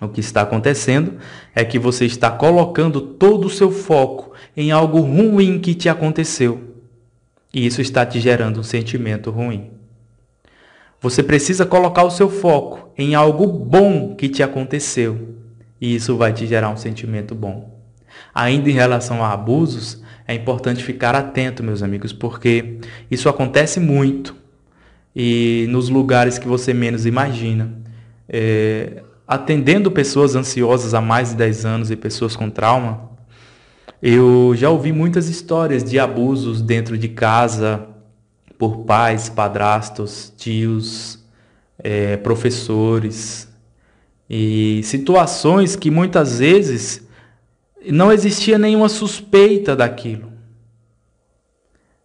O 0.00 0.08
que 0.08 0.20
está 0.20 0.42
acontecendo 0.42 1.14
é 1.54 1.64
que 1.64 1.78
você 1.78 2.04
está 2.04 2.30
colocando 2.30 3.00
todo 3.00 3.46
o 3.46 3.50
seu 3.50 3.70
foco 3.70 4.32
em 4.56 4.70
algo 4.70 5.00
ruim 5.00 5.58
que 5.58 5.74
te 5.74 5.88
aconteceu. 5.88 6.76
E 7.52 7.66
isso 7.66 7.80
está 7.80 8.06
te 8.06 8.20
gerando 8.20 8.60
um 8.60 8.62
sentimento 8.62 9.30
ruim. 9.30 9.70
Você 11.00 11.22
precisa 11.22 11.64
colocar 11.64 12.04
o 12.04 12.10
seu 12.10 12.28
foco 12.28 12.90
em 12.96 13.14
algo 13.14 13.46
bom 13.46 14.14
que 14.14 14.28
te 14.28 14.42
aconteceu. 14.42 15.36
E 15.80 15.94
isso 15.94 16.16
vai 16.16 16.32
te 16.32 16.46
gerar 16.46 16.70
um 16.70 16.76
sentimento 16.76 17.34
bom. 17.34 17.78
Ainda 18.34 18.68
em 18.68 18.74
relação 18.74 19.24
a 19.24 19.32
abusos, 19.32 20.02
é 20.26 20.34
importante 20.34 20.84
ficar 20.84 21.14
atento, 21.14 21.62
meus 21.62 21.82
amigos, 21.82 22.12
porque 22.12 22.78
isso 23.10 23.28
acontece 23.28 23.80
muito 23.80 24.36
e 25.14 25.66
nos 25.70 25.88
lugares 25.88 26.38
que 26.38 26.46
você 26.46 26.74
menos 26.74 27.06
imagina. 27.06 27.72
É, 28.28 29.02
atendendo 29.28 29.90
pessoas 29.90 30.34
ansiosas 30.34 30.94
há 30.94 31.02
mais 31.02 31.28
de 31.28 31.36
10 31.36 31.66
anos 31.66 31.90
e 31.90 31.96
pessoas 31.96 32.34
com 32.34 32.48
trauma, 32.48 33.10
eu 34.00 34.54
já 34.56 34.70
ouvi 34.70 34.90
muitas 34.90 35.28
histórias 35.28 35.84
de 35.84 35.98
abusos 35.98 36.62
dentro 36.62 36.96
de 36.96 37.08
casa 37.08 37.86
por 38.56 38.78
pais, 38.78 39.28
padrastos, 39.28 40.32
tios, 40.34 41.22
é, 41.78 42.16
professores 42.16 43.46
e 44.30 44.80
situações 44.82 45.76
que 45.76 45.90
muitas 45.90 46.38
vezes 46.38 47.06
não 47.86 48.10
existia 48.10 48.58
nenhuma 48.58 48.88
suspeita 48.88 49.76
daquilo, 49.76 50.32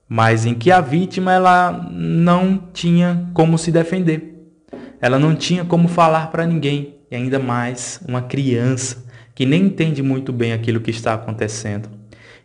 mas 0.09 0.45
em 0.45 0.53
que 0.53 0.71
a 0.71 0.81
vítima 0.81 1.31
ela 1.31 1.71
não 1.89 2.57
tinha 2.73 3.29
como 3.33 3.57
se 3.57 3.71
defender, 3.71 4.51
ela 4.99 5.17
não 5.17 5.35
tinha 5.35 5.63
como 5.63 5.87
falar 5.87 6.29
para 6.29 6.45
ninguém, 6.45 6.92
e 7.13 7.15
ainda 7.15 7.37
mais 7.37 8.01
uma 8.07 8.23
criança 8.23 9.05
que 9.35 9.45
nem 9.45 9.65
entende 9.65 10.01
muito 10.01 10.33
bem 10.33 10.51
aquilo 10.51 10.81
que 10.81 10.89
está 10.89 11.13
acontecendo. 11.13 11.87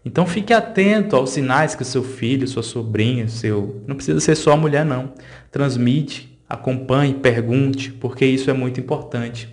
Então 0.05 0.27
fique 0.27 0.53
atento 0.53 1.17
aos 1.17 1.31
sinais 1.31 1.75
que 1.75 1.83
seu 1.85 2.05
filho, 2.05 2.47
sua 2.47 2.63
sobrinha, 2.63 3.29
seu. 3.29 3.83
Não 3.87 3.97
precisa 3.97 4.21
ser 4.21 4.35
só 4.35 4.53
a 4.53 4.57
mulher, 4.59 4.85
não. 4.85 5.15
Transmite, 5.51 6.39
acompanhe, 6.47 7.15
pergunte, 7.15 7.91
porque 7.93 8.27
isso 8.27 8.51
é 8.51 8.53
muito 8.53 8.79
importante. 8.79 9.49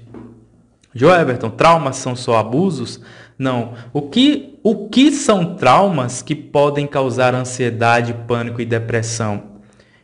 Joe 0.93 1.17
Everton, 1.17 1.49
traumas 1.49 1.95
são 1.95 2.13
só 2.13 2.38
abusos? 2.38 2.99
Não. 3.39 3.73
O 3.93 4.01
que, 4.01 4.60
o 4.63 4.89
que 4.89 5.12
são 5.12 5.56
traumas 5.56 6.21
que 6.21 6.36
podem 6.36 6.86
causar 6.86 7.34
ansiedade, 7.34 8.13
pânico 8.28 8.60
e 8.60 8.65
depressão? 8.65 9.43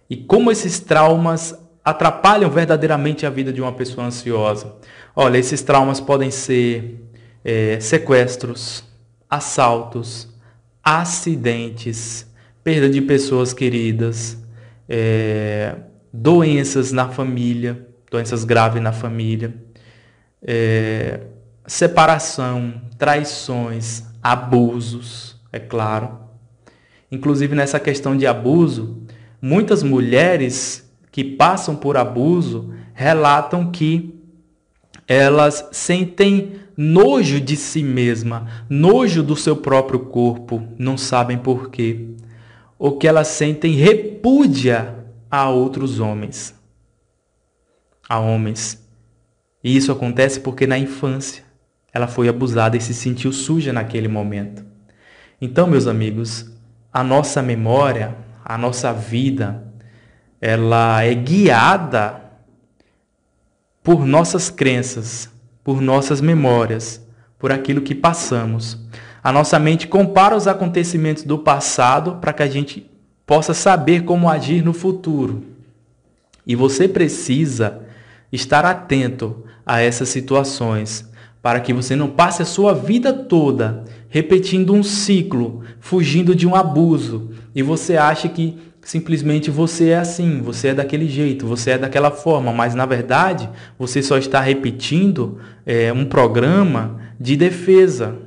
E 0.10 0.16
como 0.16 0.52
esses 0.52 0.80
traumas 0.80 1.54
atrapalham 1.84 2.50
verdadeiramente 2.50 3.26
a 3.26 3.30
vida 3.30 3.52
de 3.52 3.62
uma 3.62 3.74
pessoa 3.74 4.08
ansiosa? 4.08 4.76
Olha, 5.16 5.38
esses 5.38 5.62
traumas 5.62 6.00
podem 6.00 6.32
ser 6.32 7.04
é, 7.44 7.80
sequestros, 7.80 8.84
assaltos, 9.30 10.30
acidentes, 10.84 12.26
perda 12.64 12.90
de 12.90 13.02
pessoas 13.02 13.54
queridas, 13.54 14.38
é, 14.88 15.76
doenças 16.14 16.92
na 16.92 17.10
família, 17.10 17.88
doenças 18.10 18.44
graves 18.44 18.82
na 18.82 18.92
família, 18.92 19.54
é, 20.42 21.22
separação, 21.68 22.82
traições, 22.98 24.04
abusos, 24.24 25.40
é 25.52 25.60
claro. 25.60 26.20
Inclusive 27.12 27.54
nessa 27.56 27.80
questão 27.80 28.16
de 28.16 28.26
abuso, 28.26 29.02
muitas 29.42 29.84
mulheres 29.84 30.90
que 31.12 31.24
passam 31.24 31.76
por 31.76 31.98
abuso 31.98 32.74
relatam 32.94 33.70
que 33.70 34.11
elas 35.08 35.68
sentem 35.72 36.54
nojo 36.78 37.40
de 37.40 37.56
si 37.56 37.84
mesma, 37.84 38.66
nojo 38.70 39.22
do 39.22 39.36
seu 39.36 39.56
próprio 39.56 40.00
corpo, 40.00 40.64
não 40.78 40.98
sabem 40.98 41.38
por 41.38 41.70
quê. 41.70 42.08
Ou 42.80 42.98
que 42.98 43.08
elas 43.08 43.28
sentem 43.28 43.74
repúdia 43.74 44.96
a 45.30 45.50
outros 45.50 46.00
homens. 46.00 46.56
A 48.08 48.20
homens. 48.20 48.84
E 49.64 49.76
isso 49.76 49.92
acontece 49.92 50.40
porque 50.40 50.66
na 50.66 50.78
infância 50.78 51.44
ela 51.94 52.08
foi 52.08 52.28
abusada 52.28 52.78
e 52.78 52.82
se 52.82 52.94
sentiu 52.94 53.32
suja 53.32 53.72
naquele 53.72 54.08
momento. 54.08 54.66
Então, 55.40 55.68
meus 55.68 55.88
amigos, 55.88 56.50
a 56.92 57.04
nossa 57.04 57.42
memória, 57.42 58.16
a 58.44 58.58
nossa 58.58 58.94
vida, 58.94 59.64
ela 60.40 61.04
é 61.04 61.14
guiada 61.14 62.21
por 63.84 64.06
nossas 64.06 64.50
crenças, 64.50 65.30
por 65.64 65.82
nossas 65.82 66.22
memórias, 66.22 67.06
por 67.38 67.52
aquilo 67.52 67.82
que 67.82 67.96
passamos. 67.96 68.78
A 69.24 69.32
nossa 69.32 69.60
mente 69.60 69.88
compara 69.88 70.36
os 70.36 70.48
acontecimentos 70.48 71.24
do 71.24 71.40
passado 71.40 72.18
para 72.22 72.34
que 72.34 72.44
a 72.44 72.48
gente 72.48 72.90
possa 73.26 73.54
saber 73.54 74.04
como 74.04 74.30
agir 74.30 74.64
no 74.64 74.74
futuro. 74.74 75.46
E 76.46 76.56
você 76.56 76.88
precisa 76.88 77.82
estar 78.32 78.66
atento 78.66 79.44
a 79.66 79.80
essas 79.80 80.10
situações 80.10 81.11
para 81.42 81.60
que 81.60 81.74
você 81.74 81.96
não 81.96 82.10
passe 82.10 82.42
a 82.42 82.46
sua 82.46 82.74
vida 82.74 83.12
toda 83.12 83.84
repetindo 84.10 84.74
um 84.74 84.84
ciclo, 84.84 85.64
fugindo 85.80 86.36
de 86.36 86.46
um 86.46 86.56
abuso 86.56 87.32
e 87.56 87.64
você 87.64 87.98
acha 87.98 88.30
que 88.30 88.58
simplesmente 88.82 89.50
você 89.50 89.90
é 89.90 90.00
assim, 90.00 90.42
você 90.42 90.70
é 90.70 90.74
daquele 90.74 91.08
jeito, 91.08 91.48
você 91.48 91.72
é 91.72 91.78
daquela 91.78 92.12
forma, 92.12 92.52
mas 92.52 92.76
na 92.76 92.86
verdade 92.86 93.50
você 93.80 94.02
só 94.04 94.18
está 94.18 94.42
repetindo 94.42 95.40
é, 95.66 95.94
um 95.94 96.06
programa 96.06 97.00
de 97.20 97.36
defesa. 97.36 98.18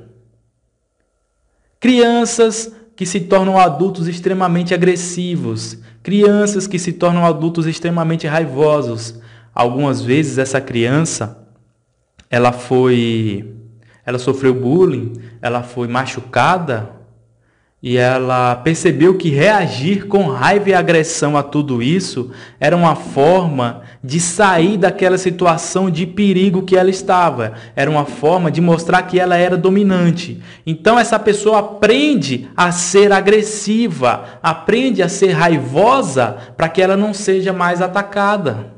Crianças 1.79 2.71
que 2.95 3.05
se 3.05 3.19
tornam 3.21 3.59
adultos 3.59 4.07
extremamente 4.07 4.73
agressivos, 4.73 5.77
crianças 6.01 6.65
que 6.65 6.79
se 6.79 6.93
tornam 6.93 7.25
adultos 7.25 7.67
extremamente 7.67 8.25
raivosos. 8.25 9.19
Algumas 9.53 10.01
vezes 10.01 10.37
essa 10.37 10.59
criança 10.59 11.44
ela 12.29 12.51
foi 12.51 13.51
ela 14.05 14.19
sofreu 14.19 14.53
bullying, 14.53 15.13
ela 15.41 15.63
foi 15.63 15.87
machucada 15.87 16.95
e 17.81 17.97
ela 17.97 18.55
percebeu 18.55 19.15
que 19.15 19.29
reagir 19.29 20.07
com 20.07 20.27
raiva 20.27 20.69
e 20.71 20.73
agressão 20.73 21.37
a 21.37 21.43
tudo 21.43 21.83
isso 21.83 22.31
era 22.59 22.75
uma 22.75 22.95
forma 22.95 23.83
de 24.03 24.19
sair 24.19 24.75
daquela 24.75 25.19
situação 25.19 25.89
de 25.89 26.07
perigo 26.07 26.63
que 26.63 26.75
ela 26.75 26.89
estava. 26.89 27.53
Era 27.75 27.89
uma 27.91 28.05
forma 28.05 28.49
de 28.49 28.59
mostrar 28.59 29.03
que 29.03 29.19
ela 29.19 29.35
era 29.35 29.55
dominante. 29.55 30.41
Então 30.65 30.97
essa 30.97 31.19
pessoa 31.19 31.59
aprende 31.59 32.49
a 32.57 32.71
ser 32.71 33.11
agressiva, 33.11 34.39
aprende 34.41 35.03
a 35.03 35.07
ser 35.09 35.33
raivosa 35.33 36.37
para 36.57 36.69
que 36.69 36.81
ela 36.81 36.97
não 36.97 37.13
seja 37.13 37.53
mais 37.53 37.83
atacada. 37.83 38.73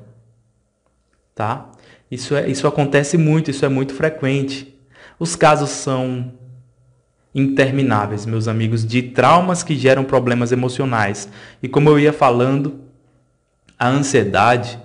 Tá? 1.33 1.69
Isso, 2.09 2.35
é, 2.35 2.49
isso 2.49 2.67
acontece 2.67 3.17
muito, 3.17 3.51
isso 3.51 3.65
é 3.65 3.69
muito 3.69 3.93
frequente. 3.93 4.73
Os 5.19 5.35
casos 5.35 5.69
são 5.69 6.31
intermináveis, 7.33 8.25
meus 8.25 8.47
amigos, 8.47 8.85
de 8.85 9.01
traumas 9.01 9.61
que 9.63 9.75
geram 9.75 10.03
problemas 10.03 10.51
emocionais. 10.51 11.29
E 11.61 11.67
como 11.67 11.89
eu 11.89 11.99
ia 11.99 12.13
falando, 12.13 12.79
a 13.77 13.87
ansiedade, 13.87 14.79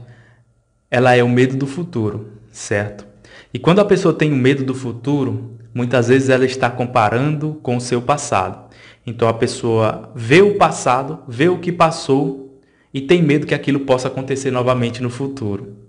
ela 0.91 1.15
é 1.15 1.23
o 1.23 1.29
medo 1.29 1.57
do 1.57 1.67
futuro, 1.67 2.33
certo? 2.51 3.07
E 3.55 3.59
quando 3.59 3.81
a 3.81 3.85
pessoa 3.85 4.13
tem 4.13 4.33
o 4.33 4.37
medo 4.37 4.65
do 4.65 4.75
futuro, 4.75 5.59
muitas 5.75 6.09
vezes 6.09 6.29
ela 6.29 6.45
está 6.45 6.69
comparando 6.69 7.59
com 7.63 7.77
o 7.77 7.81
seu 7.81 8.03
passado. 8.03 8.71
Então 9.07 9.29
a 9.29 9.35
pessoa 9.35 10.13
vê 10.15 10.43
o 10.43 10.57
passado, 10.57 11.21
vê 11.27 11.49
o 11.49 11.59
que 11.59 11.73
passou 11.73 12.61
e 12.93 13.01
tem 13.01 13.23
medo 13.23 13.47
que 13.47 13.55
aquilo 13.55 13.81
possa 13.81 14.09
acontecer 14.09 14.51
novamente 14.51 15.03
no 15.03 15.11
futuro. 15.11 15.82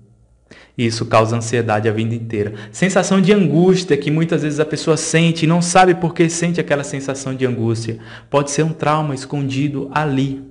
Isso 0.77 1.05
causa 1.05 1.37
ansiedade 1.37 1.87
a 1.87 1.91
vida 1.91 2.15
inteira. 2.15 2.53
Sensação 2.71 3.21
de 3.21 3.31
angústia 3.31 3.95
que 3.95 4.09
muitas 4.09 4.41
vezes 4.41 4.59
a 4.59 4.65
pessoa 4.65 4.97
sente 4.97 5.43
e 5.43 5.47
não 5.47 5.61
sabe 5.61 5.93
por 5.93 6.13
que 6.13 6.27
sente 6.27 6.59
aquela 6.59 6.83
sensação 6.83 7.35
de 7.35 7.45
angústia. 7.45 7.99
Pode 8.29 8.49
ser 8.49 8.63
um 8.63 8.73
trauma 8.73 9.13
escondido 9.13 9.89
ali. 9.93 10.43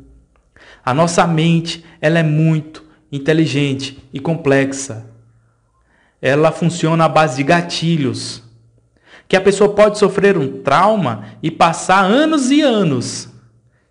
A 0.85 0.94
nossa 0.94 1.26
mente, 1.26 1.85
ela 2.00 2.20
é 2.20 2.22
muito 2.22 2.85
inteligente 3.11 3.98
e 4.12 4.20
complexa. 4.20 5.06
Ela 6.20 6.52
funciona 6.52 7.04
à 7.04 7.08
base 7.08 7.37
de 7.37 7.42
gatilhos. 7.42 8.42
Que 9.26 9.37
a 9.37 9.40
pessoa 9.40 9.74
pode 9.74 9.98
sofrer 9.98 10.38
um 10.38 10.62
trauma 10.62 11.24
e 11.42 11.50
passar 11.50 12.04
anos 12.04 12.50
e 12.50 12.61
anos 12.61 13.28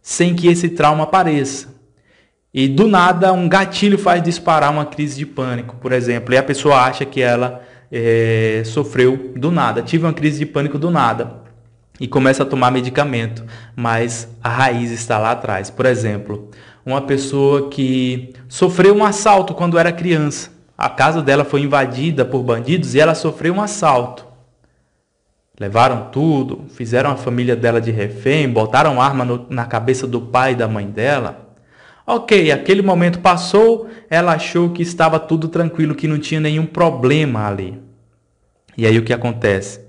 sem 0.02 0.34
que 0.34 0.48
esse 0.48 0.70
trauma 0.70 1.04
apareça. 1.04 1.81
E 2.54 2.68
do 2.68 2.88
nada 2.88 3.32
um 3.32 3.48
gatilho 3.48 3.98
faz 3.98 4.22
disparar 4.22 4.72
uma 4.72 4.86
crise 4.86 5.18
de 5.18 5.26
pânico, 5.26 5.78
por 5.78 5.94
exemplo, 5.94 6.34
e 6.34 6.38
a 6.38 6.44
pessoa 6.44 6.82
acha 6.82 7.06
que 7.06 7.22
ela 7.22 7.62
é, 7.92 8.62
sofreu 8.66 9.32
do 9.36 9.52
nada, 9.52 9.82
tive 9.82 10.06
uma 10.06 10.14
crise 10.14 10.40
de 10.40 10.46
pânico 10.46 10.78
do 10.78 10.92
nada 10.92 11.42
e 11.98 12.08
começa 12.08 12.44
a 12.44 12.46
tomar 12.46 12.72
medicamento, 12.72 13.46
mas 13.76 14.28
a 14.44 14.50
raiz 14.50 14.92
está 14.92 15.18
lá 15.18 15.32
atrás. 15.32 15.70
Por 15.70 15.86
exemplo, 15.86 16.50
uma 16.86 17.02
pessoa 17.02 17.70
que 17.70 18.34
sofreu 18.50 18.96
um 18.96 19.06
assalto 19.06 19.54
quando 19.54 19.78
era 19.78 19.92
criança, 19.92 20.52
a 20.78 20.90
casa 20.90 21.22
dela 21.22 21.46
foi 21.46 21.62
invadida 21.62 22.26
por 22.26 22.42
bandidos 22.44 22.96
e 22.96 23.00
ela 23.00 23.14
sofreu 23.14 23.54
um 23.54 23.62
assalto. 23.62 24.26
Levaram 25.60 26.10
tudo, 26.12 26.66
fizeram 26.70 27.12
a 27.12 27.16
família 27.16 27.56
dela 27.56 27.80
de 27.80 27.92
refém, 27.92 28.50
botaram 28.50 29.00
arma 29.00 29.24
no, 29.24 29.46
na 29.48 29.66
cabeça 29.66 30.08
do 30.08 30.20
pai 30.20 30.54
e 30.54 30.56
da 30.56 30.68
mãe 30.68 30.88
dela. 30.88 31.51
Ok, 32.14 32.52
aquele 32.52 32.82
momento 32.82 33.20
passou, 33.20 33.90
ela 34.10 34.34
achou 34.34 34.72
que 34.72 34.82
estava 34.82 35.18
tudo 35.18 35.48
tranquilo, 35.48 35.96
que 35.96 36.10
não 36.10 36.20
tinha 36.20 36.42
nenhum 36.42 36.66
problema 36.66 37.48
ali. 37.48 37.82
E 38.78 38.86
aí 38.86 38.98
o 38.98 39.06
que 39.06 39.14
acontece? 39.14 39.80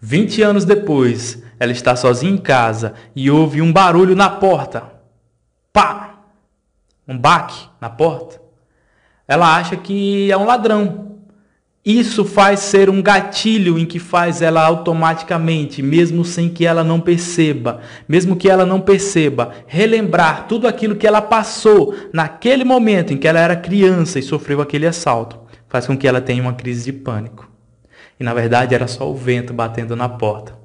20 0.00 0.42
anos 0.42 0.64
depois, 0.64 1.40
ela 1.56 1.70
está 1.70 1.94
sozinha 1.94 2.32
em 2.32 2.36
casa 2.36 2.94
e 3.14 3.30
ouve 3.30 3.62
um 3.62 3.72
barulho 3.72 4.16
na 4.16 4.28
porta. 4.28 4.90
Pá! 5.72 6.18
Um 7.06 7.16
baque 7.16 7.68
na 7.80 7.88
porta. 7.88 8.42
Ela 9.28 9.56
acha 9.56 9.76
que 9.76 10.32
é 10.32 10.36
um 10.36 10.46
ladrão. 10.46 11.07
Isso 11.88 12.22
faz 12.22 12.60
ser 12.60 12.90
um 12.90 13.00
gatilho 13.00 13.78
em 13.78 13.86
que 13.86 13.98
faz 13.98 14.42
ela 14.42 14.62
automaticamente, 14.62 15.80
mesmo 15.80 16.22
sem 16.22 16.46
que 16.46 16.66
ela 16.66 16.84
não 16.84 17.00
perceba, 17.00 17.80
mesmo 18.06 18.36
que 18.36 18.46
ela 18.46 18.66
não 18.66 18.78
perceba, 18.78 19.52
relembrar 19.66 20.46
tudo 20.46 20.68
aquilo 20.68 20.96
que 20.96 21.06
ela 21.06 21.22
passou 21.22 21.94
naquele 22.12 22.62
momento 22.62 23.14
em 23.14 23.16
que 23.16 23.26
ela 23.26 23.40
era 23.40 23.56
criança 23.56 24.18
e 24.18 24.22
sofreu 24.22 24.60
aquele 24.60 24.86
assalto, 24.86 25.38
faz 25.66 25.86
com 25.86 25.96
que 25.96 26.06
ela 26.06 26.20
tenha 26.20 26.42
uma 26.42 26.52
crise 26.52 26.84
de 26.84 26.92
pânico. 26.92 27.50
E 28.20 28.22
na 28.22 28.34
verdade 28.34 28.74
era 28.74 28.86
só 28.86 29.10
o 29.10 29.16
vento 29.16 29.54
batendo 29.54 29.96
na 29.96 30.10
porta 30.10 30.57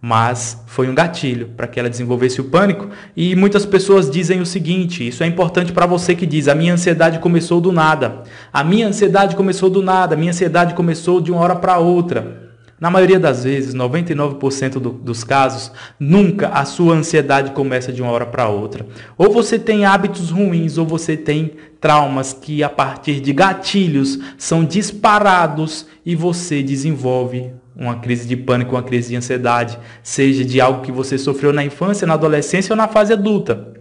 mas 0.00 0.62
foi 0.66 0.88
um 0.88 0.94
gatilho 0.94 1.48
para 1.56 1.66
que 1.66 1.80
ela 1.80 1.90
desenvolvesse 1.90 2.40
o 2.40 2.44
pânico. 2.44 2.88
E 3.16 3.34
muitas 3.34 3.64
pessoas 3.64 4.10
dizem 4.10 4.40
o 4.40 4.46
seguinte: 4.46 5.06
isso 5.06 5.22
é 5.22 5.26
importante 5.26 5.72
para 5.72 5.86
você 5.86 6.14
que 6.14 6.26
diz, 6.26 6.48
a 6.48 6.54
minha 6.54 6.74
ansiedade 6.74 7.18
começou 7.18 7.60
do 7.60 7.72
nada. 7.72 8.22
A 8.52 8.62
minha 8.62 8.86
ansiedade 8.86 9.36
começou 9.36 9.70
do 9.70 9.82
nada, 9.82 10.14
a 10.14 10.18
minha 10.18 10.30
ansiedade 10.30 10.74
começou 10.74 11.20
de 11.20 11.32
uma 11.32 11.40
hora 11.40 11.56
para 11.56 11.78
outra. 11.78 12.46
Na 12.78 12.90
maioria 12.90 13.18
das 13.18 13.44
vezes, 13.44 13.74
99% 13.74 14.72
do, 14.72 14.90
dos 14.90 15.24
casos, 15.24 15.72
nunca 15.98 16.48
a 16.48 16.66
sua 16.66 16.94
ansiedade 16.94 17.52
começa 17.52 17.90
de 17.90 18.02
uma 18.02 18.10
hora 18.10 18.26
para 18.26 18.48
outra. 18.48 18.86
Ou 19.16 19.32
você 19.32 19.58
tem 19.58 19.86
hábitos 19.86 20.28
ruins, 20.28 20.76
ou 20.76 20.84
você 20.84 21.16
tem 21.16 21.52
traumas 21.80 22.34
que, 22.34 22.62
a 22.62 22.68
partir 22.68 23.20
de 23.20 23.32
gatilhos, 23.32 24.18
são 24.36 24.62
disparados 24.62 25.86
e 26.04 26.14
você 26.14 26.62
desenvolve 26.62 27.50
uma 27.76 27.96
crise 27.96 28.26
de 28.26 28.36
pânico, 28.36 28.74
uma 28.74 28.82
crise 28.82 29.10
de 29.10 29.16
ansiedade, 29.16 29.78
seja 30.02 30.44
de 30.44 30.60
algo 30.60 30.82
que 30.82 30.90
você 30.90 31.18
sofreu 31.18 31.52
na 31.52 31.64
infância, 31.64 32.06
na 32.06 32.14
adolescência 32.14 32.72
ou 32.72 32.76
na 32.76 32.88
fase 32.88 33.12
adulta. 33.12 33.74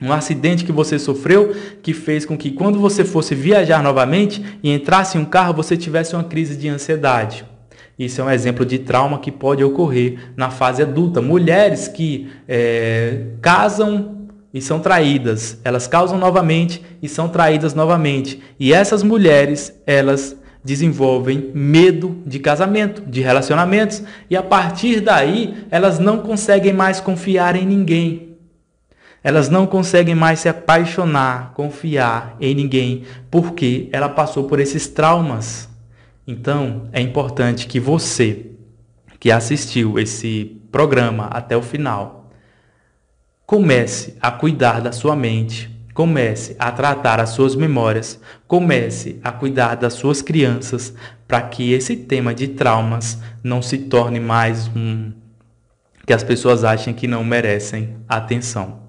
Um 0.00 0.12
acidente 0.12 0.64
que 0.64 0.72
você 0.72 0.98
sofreu 0.98 1.54
que 1.82 1.92
fez 1.92 2.24
com 2.24 2.36
que 2.36 2.50
quando 2.50 2.80
você 2.80 3.04
fosse 3.04 3.34
viajar 3.34 3.82
novamente 3.82 4.42
e 4.62 4.72
entrasse 4.72 5.16
em 5.16 5.20
um 5.20 5.24
carro, 5.24 5.54
você 5.54 5.76
tivesse 5.76 6.14
uma 6.14 6.24
crise 6.24 6.56
de 6.56 6.68
ansiedade. 6.68 7.44
Isso 7.96 8.20
é 8.20 8.24
um 8.24 8.30
exemplo 8.30 8.66
de 8.66 8.80
trauma 8.80 9.20
que 9.20 9.30
pode 9.30 9.62
ocorrer 9.62 10.18
na 10.36 10.50
fase 10.50 10.82
adulta. 10.82 11.20
Mulheres 11.20 11.86
que 11.86 12.28
é, 12.48 13.26
casam 13.40 14.22
e 14.52 14.60
são 14.60 14.80
traídas, 14.80 15.60
elas 15.64 15.86
causam 15.86 16.18
novamente 16.18 16.82
e 17.00 17.08
são 17.08 17.28
traídas 17.28 17.74
novamente. 17.74 18.42
E 18.58 18.72
essas 18.72 19.02
mulheres, 19.02 19.72
elas 19.86 20.36
desenvolvem 20.64 21.50
medo 21.54 22.22
de 22.24 22.38
casamento, 22.38 23.02
de 23.02 23.20
relacionamentos, 23.20 24.02
e 24.30 24.36
a 24.36 24.42
partir 24.42 25.00
daí 25.00 25.66
elas 25.70 25.98
não 25.98 26.18
conseguem 26.18 26.72
mais 26.72 27.00
confiar 27.00 27.56
em 27.56 27.66
ninguém. 27.66 28.36
Elas 29.24 29.48
não 29.48 29.66
conseguem 29.66 30.14
mais 30.14 30.40
se 30.40 30.48
apaixonar, 30.48 31.52
confiar 31.54 32.36
em 32.40 32.54
ninguém, 32.54 33.04
porque 33.30 33.88
ela 33.92 34.08
passou 34.08 34.44
por 34.44 34.58
esses 34.58 34.88
traumas. 34.88 35.68
Então, 36.26 36.88
é 36.92 37.00
importante 37.00 37.66
que 37.66 37.78
você 37.78 38.46
que 39.18 39.30
assistiu 39.30 40.00
esse 40.00 40.60
programa 40.72 41.26
até 41.26 41.56
o 41.56 41.62
final 41.62 42.30
comece 43.46 44.16
a 44.20 44.32
cuidar 44.32 44.80
da 44.80 44.90
sua 44.90 45.14
mente, 45.14 45.70
Comece 45.94 46.56
a 46.58 46.72
tratar 46.72 47.20
as 47.20 47.30
suas 47.30 47.54
memórias, 47.54 48.18
comece 48.46 49.20
a 49.22 49.30
cuidar 49.30 49.76
das 49.76 49.94
suas 49.94 50.22
crianças, 50.22 50.94
para 51.28 51.42
que 51.42 51.72
esse 51.72 51.96
tema 51.96 52.34
de 52.34 52.48
traumas 52.48 53.18
não 53.42 53.60
se 53.60 53.78
torne 53.78 54.20
mais 54.20 54.68
um 54.68 55.12
que 56.06 56.12
as 56.12 56.24
pessoas 56.24 56.64
achem 56.64 56.92
que 56.92 57.06
não 57.06 57.22
merecem 57.24 57.96
atenção. 58.08 58.80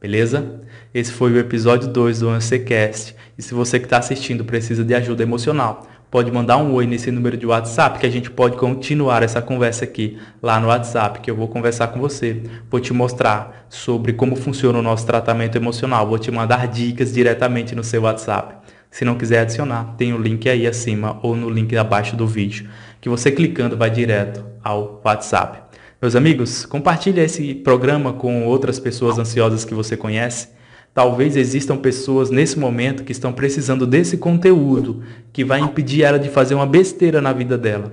Beleza? 0.00 0.60
Esse 0.94 1.12
foi 1.12 1.32
o 1.32 1.38
episódio 1.38 1.88
2 1.88 2.20
do 2.20 2.28
Ancecast. 2.28 3.14
E 3.36 3.42
se 3.42 3.54
você 3.54 3.78
que 3.78 3.86
está 3.86 3.98
assistindo 3.98 4.44
precisa 4.44 4.84
de 4.84 4.94
ajuda 4.94 5.22
emocional, 5.22 5.86
pode 6.10 6.30
mandar 6.32 6.56
um 6.56 6.72
oi 6.74 6.86
nesse 6.86 7.10
número 7.10 7.36
de 7.36 7.46
WhatsApp 7.46 8.00
que 8.00 8.06
a 8.06 8.10
gente 8.10 8.30
pode 8.30 8.56
continuar 8.56 9.22
essa 9.22 9.40
conversa 9.40 9.84
aqui 9.84 10.18
lá 10.42 10.58
no 10.58 10.66
WhatsApp, 10.66 11.20
que 11.20 11.30
eu 11.30 11.36
vou 11.36 11.46
conversar 11.46 11.88
com 11.88 12.00
você. 12.00 12.42
Vou 12.68 12.80
te 12.80 12.92
mostrar 12.92 13.66
sobre 13.68 14.12
como 14.12 14.34
funciona 14.34 14.78
o 14.78 14.82
nosso 14.82 15.06
tratamento 15.06 15.56
emocional. 15.56 16.08
Vou 16.08 16.18
te 16.18 16.30
mandar 16.30 16.66
dicas 16.66 17.12
diretamente 17.12 17.76
no 17.76 17.84
seu 17.84 18.02
WhatsApp. 18.02 18.56
Se 18.90 19.04
não 19.04 19.14
quiser 19.14 19.40
adicionar, 19.40 19.94
tem 19.96 20.12
o 20.12 20.18
link 20.18 20.48
aí 20.48 20.66
acima 20.66 21.20
ou 21.22 21.36
no 21.36 21.48
link 21.48 21.76
abaixo 21.76 22.16
do 22.16 22.26
vídeo, 22.26 22.68
que 23.00 23.08
você 23.08 23.30
clicando 23.30 23.76
vai 23.76 23.88
direto 23.88 24.44
ao 24.64 25.00
WhatsApp. 25.04 25.60
Meus 26.02 26.16
amigos, 26.16 26.66
compartilhe 26.66 27.20
esse 27.20 27.54
programa 27.54 28.12
com 28.12 28.46
outras 28.46 28.80
pessoas 28.80 29.16
ansiosas 29.16 29.64
que 29.64 29.74
você 29.74 29.96
conhece 29.96 30.48
Talvez 30.92 31.36
existam 31.36 31.76
pessoas 31.76 32.30
nesse 32.30 32.58
momento 32.58 33.04
que 33.04 33.12
estão 33.12 33.32
precisando 33.32 33.86
desse 33.86 34.16
conteúdo 34.16 35.02
que 35.32 35.44
vai 35.44 35.60
impedir 35.60 36.02
ela 36.02 36.18
de 36.18 36.28
fazer 36.28 36.54
uma 36.54 36.66
besteira 36.66 37.20
na 37.20 37.32
vida 37.32 37.56
dela. 37.56 37.92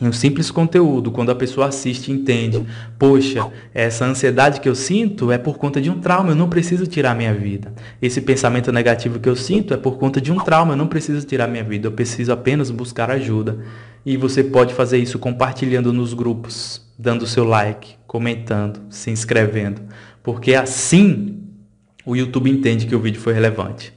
E 0.00 0.06
um 0.06 0.12
simples 0.12 0.50
conteúdo, 0.50 1.12
quando 1.12 1.30
a 1.30 1.34
pessoa 1.36 1.68
assiste 1.68 2.08
e 2.08 2.14
entende, 2.14 2.66
poxa, 2.98 3.46
essa 3.72 4.04
ansiedade 4.04 4.60
que 4.60 4.68
eu 4.68 4.74
sinto 4.74 5.30
é 5.30 5.38
por 5.38 5.56
conta 5.56 5.80
de 5.80 5.88
um 5.88 6.00
trauma, 6.00 6.32
eu 6.32 6.36
não 6.36 6.48
preciso 6.48 6.86
tirar 6.86 7.14
minha 7.14 7.32
vida. 7.32 7.72
Esse 8.02 8.20
pensamento 8.20 8.72
negativo 8.72 9.20
que 9.20 9.28
eu 9.28 9.36
sinto 9.36 9.72
é 9.72 9.76
por 9.76 9.96
conta 9.96 10.20
de 10.20 10.32
um 10.32 10.38
trauma, 10.38 10.72
eu 10.72 10.76
não 10.76 10.88
preciso 10.88 11.24
tirar 11.24 11.46
minha 11.46 11.62
vida, 11.62 11.86
eu 11.86 11.92
preciso 11.92 12.32
apenas 12.32 12.72
buscar 12.72 13.08
ajuda. 13.08 13.58
E 14.04 14.16
você 14.16 14.42
pode 14.42 14.74
fazer 14.74 14.98
isso 14.98 15.18
compartilhando 15.18 15.92
nos 15.92 16.12
grupos, 16.12 16.82
dando 16.98 17.26
seu 17.26 17.44
like, 17.44 17.94
comentando, 18.04 18.80
se 18.90 19.10
inscrevendo, 19.10 19.80
porque 20.22 20.54
assim 20.54 21.43
o 22.06 22.14
YouTube 22.14 22.50
entende 22.50 22.86
que 22.86 22.94
o 22.94 23.00
vídeo 23.00 23.20
foi 23.20 23.32
relevante. 23.32 23.92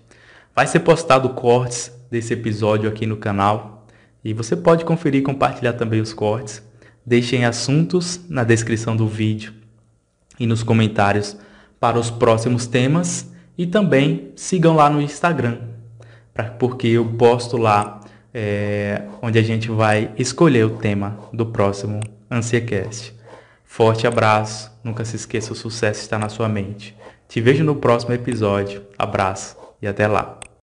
Vai 0.55 0.65
ser 0.67 0.79
postado 0.79 1.29
cortes 1.29 1.91
desse 2.09 2.33
episódio 2.33 2.89
aqui 2.89 3.05
no 3.05 3.17
canal 3.17 3.85
e 4.23 4.33
você 4.33 4.55
pode 4.55 4.85
conferir 4.85 5.21
e 5.21 5.23
compartilhar 5.23 5.73
também 5.73 6.01
os 6.01 6.13
cortes. 6.13 6.61
Deixem 7.05 7.45
assuntos 7.45 8.19
na 8.29 8.43
descrição 8.43 8.95
do 8.95 9.07
vídeo 9.07 9.53
e 10.39 10.45
nos 10.45 10.63
comentários 10.63 11.37
para 11.79 11.99
os 11.99 12.09
próximos 12.09 12.65
temas 12.67 13.31
e 13.57 13.65
também 13.65 14.31
sigam 14.35 14.75
lá 14.75 14.89
no 14.89 15.01
Instagram, 15.01 15.59
porque 16.59 16.87
eu 16.87 17.05
posto 17.05 17.57
lá 17.57 18.01
é, 18.33 19.03
onde 19.21 19.39
a 19.39 19.43
gente 19.43 19.69
vai 19.71 20.11
escolher 20.17 20.65
o 20.65 20.77
tema 20.77 21.17
do 21.33 21.45
próximo 21.45 21.99
Ansiecast. 22.29 23.15
Forte 23.63 24.05
abraço, 24.07 24.71
nunca 24.83 25.03
se 25.05 25.15
esqueça, 25.15 25.53
o 25.53 25.55
sucesso 25.55 26.01
está 26.01 26.17
na 26.19 26.29
sua 26.29 26.47
mente. 26.47 26.95
Te 27.27 27.41
vejo 27.41 27.63
no 27.63 27.75
próximo 27.75 28.13
episódio. 28.13 28.83
Abraço 28.97 29.57
e 29.81 29.87
até 29.87 30.07
lá. 30.07 30.39